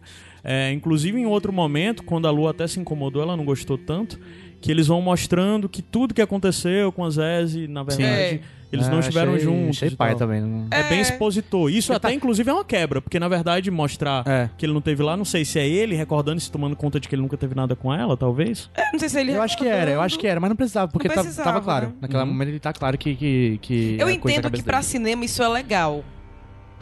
[0.44, 4.20] É, inclusive, em outro momento, quando a Lu até se incomodou, ela não gostou tanto,
[4.60, 8.40] que eles vão mostrando que tudo que aconteceu com a Zeze, na verdade, É.
[8.72, 9.76] eles não Ah, estiveram achei- juntos.
[9.76, 10.40] Achei pai também.
[10.40, 11.70] não- É bem expositor.
[11.70, 14.50] Isso até, tá- inclusive, é uma quebra, porque na verdade mostrar É.
[14.58, 16.98] que ele não teve lá, não sei se é ele recordando e se tomando conta
[16.98, 18.68] de que ele nunca teve nada com ela, talvez.
[18.74, 20.56] É, não sei se ele Eu acho que era, eu acho que era, mas não
[20.56, 21.86] precisava, porque Não tá- precisava, tava claro.
[21.88, 21.92] né?
[22.00, 22.26] Naquele Uhum.
[22.26, 23.14] momento ele tá claro que.
[23.14, 24.88] que, que Eu é entendo que pra dele.
[24.88, 26.02] cinema isso é legal.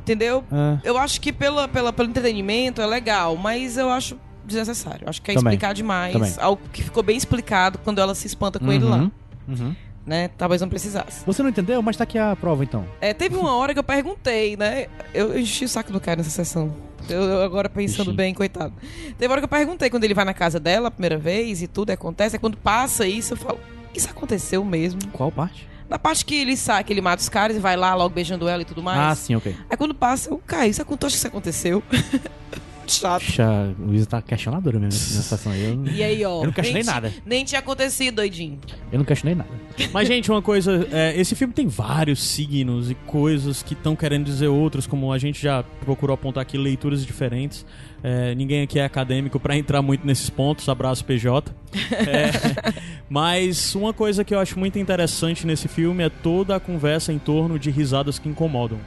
[0.01, 0.45] Entendeu?
[0.53, 5.09] Ah, Eu acho que pela, pela, pelo entretenimento é legal, mas eu acho desnecessário.
[5.09, 5.53] Acho que é Também.
[5.53, 6.13] explicar demais.
[6.13, 6.33] Também.
[6.39, 8.97] Algo que ficou bem explicado quando ela se espanta com ele lá.
[8.97, 9.11] uhum,
[9.49, 9.77] uhum.
[10.07, 10.29] Né?
[10.37, 11.25] Talvez não precisasse.
[11.25, 11.81] Você não entendeu?
[11.81, 12.85] Mas tá aqui a prova então.
[13.01, 14.87] É, teve uma hora que eu perguntei, né?
[15.15, 16.75] Eu enchi o saco do cara nessa sessão.
[17.09, 18.17] Eu, eu agora pensando Ixi.
[18.17, 18.73] bem, coitado.
[19.19, 21.63] Teve uma hora que eu perguntei quando ele vai na casa dela a primeira vez
[21.63, 22.37] e tudo acontece.
[22.37, 23.59] É quando passa isso, eu falo,
[23.95, 25.01] isso aconteceu mesmo.
[25.13, 25.67] Qual parte?
[25.89, 28.49] Na parte que ele sai, que ele mata os caras e vai lá logo beijando
[28.49, 28.99] ela e tudo mais.
[28.99, 29.55] Ah, sim, ok.
[29.69, 30.71] Aí quando passa, eu caio.
[30.71, 31.83] Isso que isso aconteceu.
[32.87, 33.25] Chato.
[33.25, 35.65] Puxa, o Luiz tá questionadora mesmo nessa situação aí.
[35.65, 36.41] Eu, E aí, ó.
[36.41, 37.13] Eu não questionei nem ti- nada.
[37.25, 38.59] Nem tinha acontecido, doidinho.
[38.93, 39.51] eu não questionei nada.
[39.93, 40.87] Mas, gente, uma coisa.
[40.93, 45.19] é, esse filme tem vários signos e coisas que estão querendo dizer outros, como a
[45.19, 47.65] gente já procurou apontar aqui, leituras diferentes.
[48.03, 50.69] É, ninguém aqui é acadêmico pra entrar muito nesses pontos.
[50.69, 51.51] Abraço, PJ.
[51.93, 52.31] É,
[53.09, 57.19] mas uma coisa que eu acho muito interessante nesse filme é toda a conversa em
[57.19, 58.79] torno de risadas que incomodam.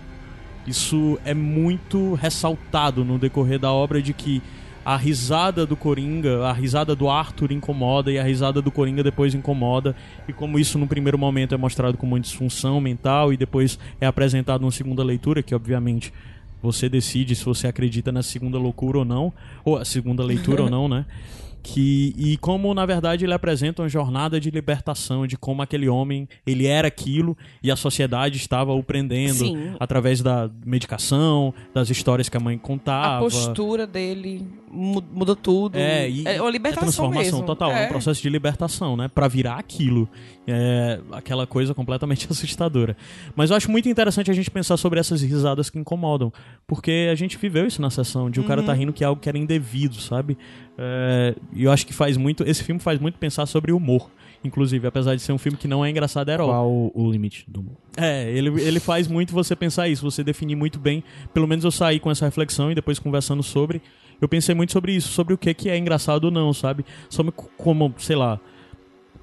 [0.67, 4.41] Isso é muito ressaltado no decorrer da obra de que
[4.83, 9.33] a risada do Coringa, a risada do Arthur incomoda e a risada do Coringa depois
[9.33, 9.95] incomoda.
[10.27, 14.05] E como isso no primeiro momento é mostrado como uma disfunção mental e depois é
[14.05, 16.13] apresentado numa segunda leitura, que obviamente
[16.61, 20.69] você decide se você acredita na segunda loucura ou não, ou a segunda leitura ou
[20.69, 21.05] não, né?
[21.73, 26.27] que e como na verdade ele apresenta uma jornada de libertação de como aquele homem
[26.45, 29.75] ele era aquilo e a sociedade estava o prendendo Sim.
[29.79, 35.75] através da medicação das histórias que a mãe contava A postura dele mu- muda tudo.
[35.77, 37.45] é, e é uma libertação transformação mesmo.
[37.45, 37.83] total, é.
[37.83, 37.85] É.
[37.85, 39.07] um processo de libertação, né?
[39.13, 40.07] Pra virar aquilo.
[40.45, 42.95] É aquela coisa completamente assustadora.
[43.35, 46.31] Mas eu acho muito interessante a gente pensar sobre essas risadas que incomodam.
[46.65, 48.77] Porque a gente viveu isso na sessão, de o cara tá Uhum.
[48.79, 50.37] rindo que é algo que era indevido, sabe?
[50.77, 52.43] É, E eu acho que faz muito.
[52.47, 54.09] Esse filme faz muito pensar sobre humor.
[54.43, 56.47] Inclusive, apesar de ser um filme que não é engraçado, é herói.
[56.47, 57.75] Qual o, o limite do humor?
[57.97, 61.03] É, ele, ele faz muito você pensar isso, você definir muito bem.
[61.33, 63.81] Pelo menos eu saí com essa reflexão e depois conversando sobre.
[64.21, 66.85] Eu pensei muito sobre isso, sobre o que, que é engraçado ou não, sabe?
[67.09, 68.39] Sobre co- como, sei lá.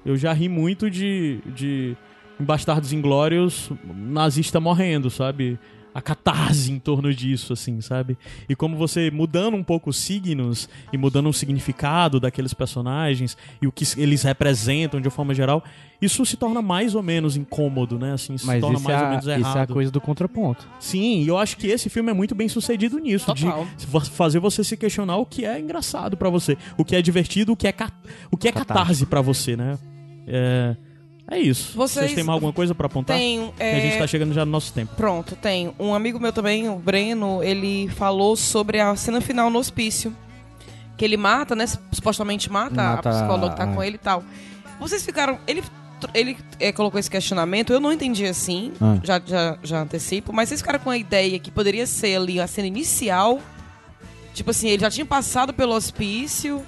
[0.05, 1.39] Eu já ri muito de.
[1.55, 1.95] de
[2.37, 5.57] Bastardos Inglórios, nazista morrendo, sabe?
[5.97, 8.17] A catarse em torno disso, assim, sabe?
[8.49, 13.65] E como você mudando um pouco os signos e mudando o significado daqueles personagens e
[13.65, 15.63] o que eles representam de uma forma geral,
[16.01, 18.11] isso se torna mais ou menos incômodo, né?
[18.11, 19.73] Assim, se Mas torna isso é, mais ou a, menos isso é a errado.
[19.73, 20.67] coisa do contraponto.
[20.81, 23.65] Sim, e eu acho que esse filme é muito bem sucedido nisso, Total.
[23.77, 27.01] de fa- fazer você se questionar o que é engraçado pra você, o que é
[27.01, 27.89] divertido, o que é, ca-
[28.29, 28.67] o que é Catarse.
[28.67, 29.77] catarse pra você, né?
[30.27, 30.75] É,
[31.29, 31.75] é isso.
[31.75, 33.17] Vocês têm mais alguma coisa pra apontar?
[33.17, 33.51] Tem.
[33.57, 34.93] Que a gente é, tá chegando já no nosso tempo.
[34.95, 35.73] Pronto, tem.
[35.79, 40.15] Um amigo meu também, o Breno, ele falou sobre a cena final no hospício.
[40.97, 41.65] Que ele mata, né?
[41.91, 44.23] Supostamente mata, Mata a psicóloga que tá a- com ele e tal.
[44.79, 45.37] Vocês ficaram.
[45.45, 45.61] Ele,
[46.13, 48.97] ele é, colocou esse questionamento, eu não entendi assim, Ah.
[49.03, 52.47] já, já, já antecipo, mas vocês ficaram com a ideia que poderia ser ali a
[52.47, 53.39] cena inicial.
[54.33, 56.63] Tipo assim, ele já tinha passado pelo hospício.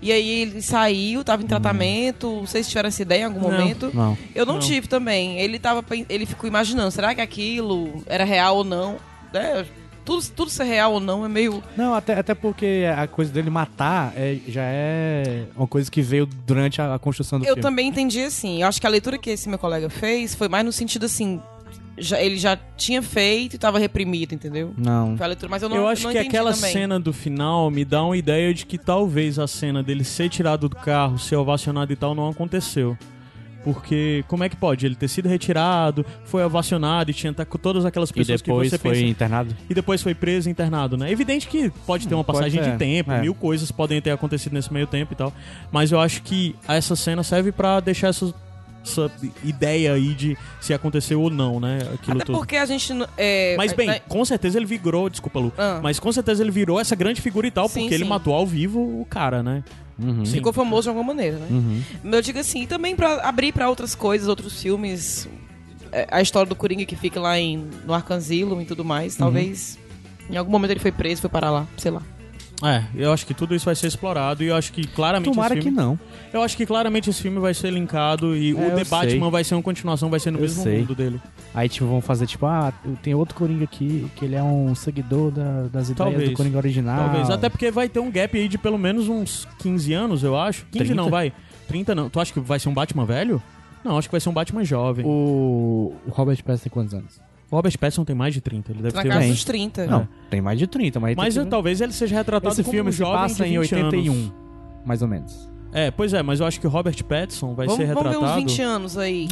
[0.00, 2.40] E aí ele saiu, tava em tratamento.
[2.40, 3.50] Vocês tiveram essa ideia em algum Não.
[3.50, 3.90] momento?
[3.92, 4.16] Não.
[4.34, 4.60] Eu não, Não.
[4.60, 5.38] tive também.
[5.40, 8.96] Ele tava, ele ficou imaginando, será que aquilo era real ou não?
[9.34, 9.64] É,
[10.04, 11.62] tudo, tudo ser real ou não é meio.
[11.76, 16.24] Não, até, até porque a coisa dele matar é, já é uma coisa que veio
[16.46, 17.62] durante a, a construção do Eu filme.
[17.62, 18.62] também entendi assim.
[18.62, 21.42] Eu acho que a leitura que esse meu colega fez foi mais no sentido assim.
[22.00, 24.74] Já- ele já tinha feito e tava reprimido, entendeu?
[24.76, 25.16] Não.
[25.16, 26.72] Foi a leitura, mas eu não eu acho não que aquela também.
[26.72, 30.68] cena do final me dá uma ideia de que talvez a cena dele ser tirado
[30.68, 32.96] do carro, ser ovacionado e tal, não aconteceu.
[33.64, 34.86] Porque como é que pode?
[34.86, 38.70] Ele ter sido retirado, foi ovacionado e tinha tá com todas aquelas E pessoas depois
[38.70, 39.04] que você foi pensa.
[39.04, 39.56] internado.
[39.68, 41.08] E depois foi preso e internado, né?
[41.08, 43.20] É evidente que pode ter uma passagem de tempo, é.
[43.20, 45.34] mil coisas podem ter acontecido nesse meio tempo e tal.
[45.72, 48.32] Mas eu acho que essa cena serve pra deixar essa,
[48.88, 49.10] essa
[49.44, 51.78] ideia aí de se aconteceu ou não, né?
[51.94, 52.38] Aquilo Até tudo.
[52.38, 52.92] porque a gente.
[53.16, 55.80] É, Mas bem, né, com certeza ele virou, desculpa Lu, Ah.
[55.82, 58.10] mas com certeza ele virou essa grande figura e tal, Sim, porque ele sim.
[58.10, 59.62] matou ao vivo o cara, né?
[59.98, 60.24] Uhum.
[60.24, 61.46] Ficou famoso de alguma maneira, né?
[61.50, 61.82] Uhum.
[62.04, 65.28] Eu digo assim, e também pra abrir pra outras coisas, outros filmes.
[65.90, 69.14] é, A história do Coringa que fica lá em, no Arcanzilo e tudo mais.
[69.14, 69.18] Uhum.
[69.20, 69.76] Talvez
[70.30, 72.02] em algum momento ele foi preso, foi parar lá, sei lá.
[72.62, 75.54] É, eu acho que tudo isso vai ser explorado e eu acho que claramente Tomara
[75.54, 75.98] esse que filme, não.
[76.32, 78.98] eu acho que claramente esse filme vai ser linkado e É, o The sei.
[78.98, 80.78] Batman vai ser uma continuação, vai ser no Eu mesmo sei.
[80.80, 81.20] mundo dele.
[81.54, 85.30] Aí, tipo, vão fazer, tipo, ah, tem outro Coringa aqui, que ele é um seguidor
[85.30, 86.30] da- das ideias Talvez.
[86.30, 87.04] do Coringa original.
[87.04, 90.36] Talvez, até porque vai ter um gap aí de pelo menos uns 15 anos, eu
[90.36, 90.66] acho.
[90.72, 91.10] 15 não, 30?
[91.10, 91.32] vai.
[91.68, 92.10] 30 não.
[92.10, 93.40] Tu acha que vai ser um Batman velho?
[93.84, 95.06] Não, acho que vai ser um Batman jovem.
[95.06, 97.20] O, O, o Robert Pattinson tem quantos anos?
[97.50, 99.86] Robert Pattinson tem mais de 30, ele deve Na ter casa dos 30.
[99.86, 101.16] Não, tem mais de 30, mas...
[101.16, 103.50] Mas tem eu- talvez ele seja retratado Esse como filme um se jovem passa de
[103.54, 104.32] em 20 81, anos.
[104.84, 105.48] mais ou menos.
[105.72, 108.08] É, pois é, mas eu acho que o Robert Pattinson vai vamos, ser vamos ver
[108.18, 108.38] retratado.
[108.44, 109.28] uns 20 anos aí.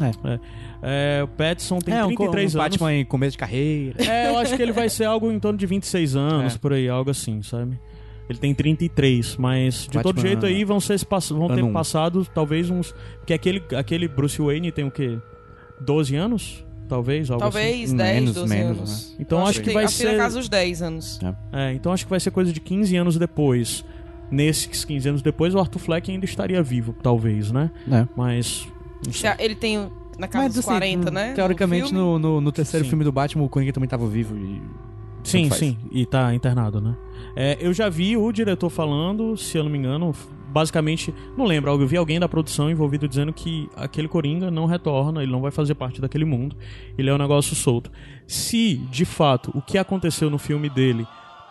[0.82, 2.70] É, o Pattinson tem é, um, 33 um anos.
[2.70, 4.02] Batman em começo de carreira.
[4.04, 6.58] É, eu acho que ele vai ser algo em torno de 26 anos, É.
[6.58, 7.78] por aí, algo assim, sabe?
[8.28, 10.98] Ele tem 33, mas de todo Batman- jeito aí vão, ser,
[11.30, 11.72] vão ter um.
[11.72, 12.92] passado talvez uns.
[13.18, 15.16] Porque aquele, aquele Bruce Wayne tem o quê?
[15.80, 16.65] 12 anos?
[16.88, 17.52] Talvez, algo assim.
[17.52, 19.16] Talvez 10, Menos, 12 menos, anos.
[19.18, 21.18] Então Eu acho que tem- vai acho ser- na casa dos 10 anos.
[21.52, 23.84] É, então acho que vai ser coisa de 15 anos depois.
[24.30, 27.70] Nesses 15 anos depois, o Arthur Fleck ainda estaria vivo, talvez, né?
[27.90, 28.06] É.
[28.16, 28.66] Mas.
[29.38, 31.32] Ele tem na casa dos assim, 40, né?
[31.34, 32.90] Teoricamente, no, no, no terceiro Sim.
[32.90, 34.60] filme do Batman, o Coringa também tava vivo e...
[35.22, 36.96] Sim, sim, e tá internado, né?
[37.34, 40.14] É, eu já vi o diretor falando, se eu não me engano,
[40.48, 45.22] basicamente, não lembro, eu vi alguém da produção envolvido dizendo que aquele Coringa não retorna,
[45.22, 46.56] ele não vai fazer parte daquele mundo,
[46.96, 47.90] ele é um negócio solto.
[48.26, 51.06] Se, de fato, o que aconteceu no filme dele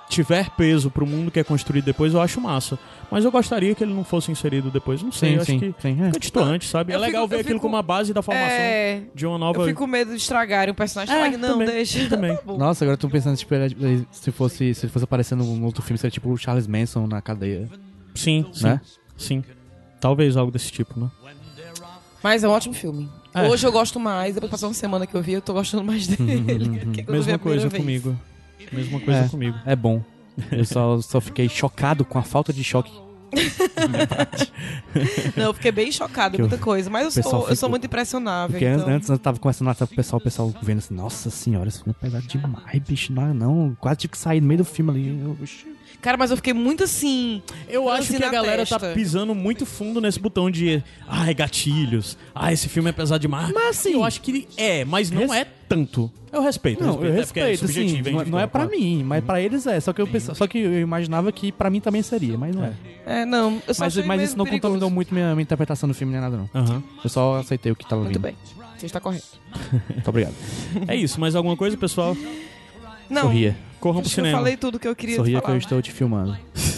[0.08, 2.78] tiver peso pro mundo que é construído depois, eu acho massa.
[3.10, 6.00] Mas eu gostaria que ele não fosse inserido depois, não sei, eu acho que sim.
[6.00, 6.06] é.
[6.06, 6.94] fica distante, sabe?
[6.94, 9.40] É Eu legal fico- ver aquilo fico- como a base da formação É, de uma
[9.40, 9.62] nova...
[9.64, 11.16] eu fico com medo de estragarem o personagem.
[11.16, 12.06] É, não, também, deixa.
[12.10, 12.36] também.
[12.38, 12.54] Tá.
[12.54, 15.98] Nossa, agora eu tô pensando tipo, ele- se fosse se fosse aparecendo num outro filme,
[15.98, 17.68] seria tipo o Charles Manson na cadeia,
[18.16, 18.82] Sim, sim, né?
[19.18, 19.44] sim.
[20.00, 21.10] Talvez algo desse tipo, né?
[22.24, 23.10] Mas é um ótimo filme.
[23.34, 23.48] É.
[23.48, 26.08] Hoje eu gosto mais, depois passou uma semana que eu vi, eu tô gostando mais
[26.08, 27.04] dele.
[27.06, 27.82] quando eu vi Mesma coisa vez.
[27.84, 28.20] comigo.
[28.72, 29.30] Mesma coisa É.
[29.30, 29.58] comigo.
[29.66, 30.02] É bom.
[30.52, 32.92] Eu só, só fiquei chocado com a falta de choque
[35.36, 36.90] Não, eu fiquei bem chocada, Que muita o coisa.
[36.90, 38.54] Mas eu sou, eu ficou- sou muito impressionável.
[38.54, 38.82] Porque então...
[38.86, 41.68] antes, antes eu tava conversando lá com o pessoal, o pessoal vendo assim, nossa senhora,
[41.68, 43.14] esse filme é pesado demais, bicho.
[43.14, 43.78] Não, não.
[43.80, 45.22] Quase tive que sair no meio do filme ali.
[45.22, 45.66] Eu, bicho.
[46.06, 47.42] Cara, mas eu fiquei muito assim.
[47.68, 48.94] Eu acho lance que a galera tá testa.
[48.94, 52.16] pisando muito fundo nesse botão de ai, gatilhos.
[52.34, 53.52] Ah, esse filme é pesado demais.
[53.52, 56.12] Mas, assim, eu acho que é, mas não res- é tanto.
[56.32, 58.78] Eu respeito, Não, eu é é respeito, assim, subjetivo, não, hein, não é pra claro.
[58.80, 59.80] mim, mas pra eles é.
[59.80, 62.74] Só que, eu, só que eu imaginava que pra mim também seria, mas não é.
[63.06, 63.60] É, não.
[63.68, 64.62] Eu só Mas, mas isso não perigoso.
[64.74, 66.50] contaminou muito minha, minha interpretação do filme nem nada, não.
[66.54, 66.84] Aham.
[67.04, 68.22] Eu só aceitei o que tava Muito vindo.
[68.22, 68.36] bem.
[68.78, 69.26] Você está correto.
[69.90, 70.36] Muito obrigado.
[70.88, 72.16] É isso, mais alguma coisa, pessoal?
[73.10, 73.24] Não.
[73.24, 73.56] Sorria.
[73.80, 74.38] Corram pro que eu cinema.
[74.38, 75.56] falei tudo que eu queria Sorria que falar.
[75.56, 76.38] eu estou te filmando.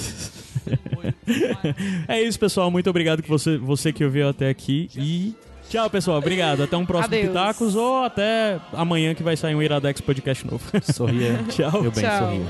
[2.07, 2.69] É isso, pessoal.
[2.69, 4.89] Muito obrigado que você, você que ouviu até aqui.
[4.95, 5.33] E
[5.69, 6.17] tchau, pessoal.
[6.17, 6.63] Obrigado.
[6.63, 7.27] Até um próximo Adeus.
[7.27, 10.63] Pitacos ou até amanhã que vai sair um Iradex Podcast novo.
[10.93, 11.39] Sorria.
[11.49, 11.81] Tchau.
[11.81, 12.19] Meu bem, Tchau.
[12.19, 12.45] sorria.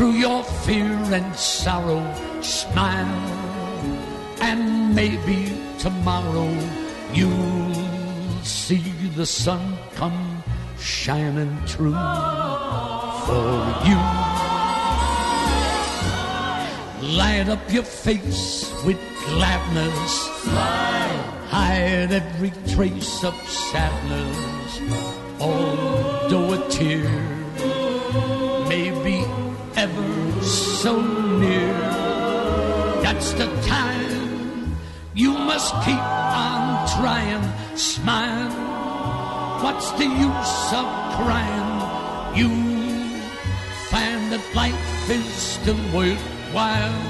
[0.00, 2.02] Smile through your fear and sorrow,
[2.40, 3.04] smile,
[4.40, 6.48] and maybe tomorrow
[7.12, 8.80] you'll see
[9.14, 10.42] the sun come
[10.78, 11.92] shining through
[13.26, 13.52] for
[13.84, 14.00] you.
[17.18, 20.28] Light up your face with gladness.
[21.50, 24.80] Hide every trace of sadness.
[25.38, 27.30] Although a tear
[30.82, 30.96] so
[31.38, 31.76] near,
[33.02, 34.74] that's the time
[35.12, 37.44] you must keep on trying.
[37.76, 38.50] Smile.
[39.62, 40.86] What's the use of
[41.20, 41.70] crying?
[42.34, 42.48] You
[43.92, 47.02] find that life is still worthwhile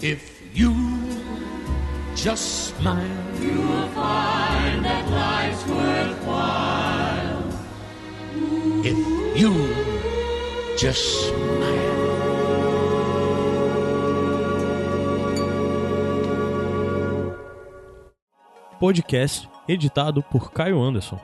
[0.00, 0.72] if you
[2.14, 3.24] just smile.
[3.40, 7.42] You'll find that life's worthwhile
[8.84, 8.98] if
[9.36, 9.52] you
[10.78, 11.55] just smile.
[18.78, 21.18] Podcast editado por Caio Anderson.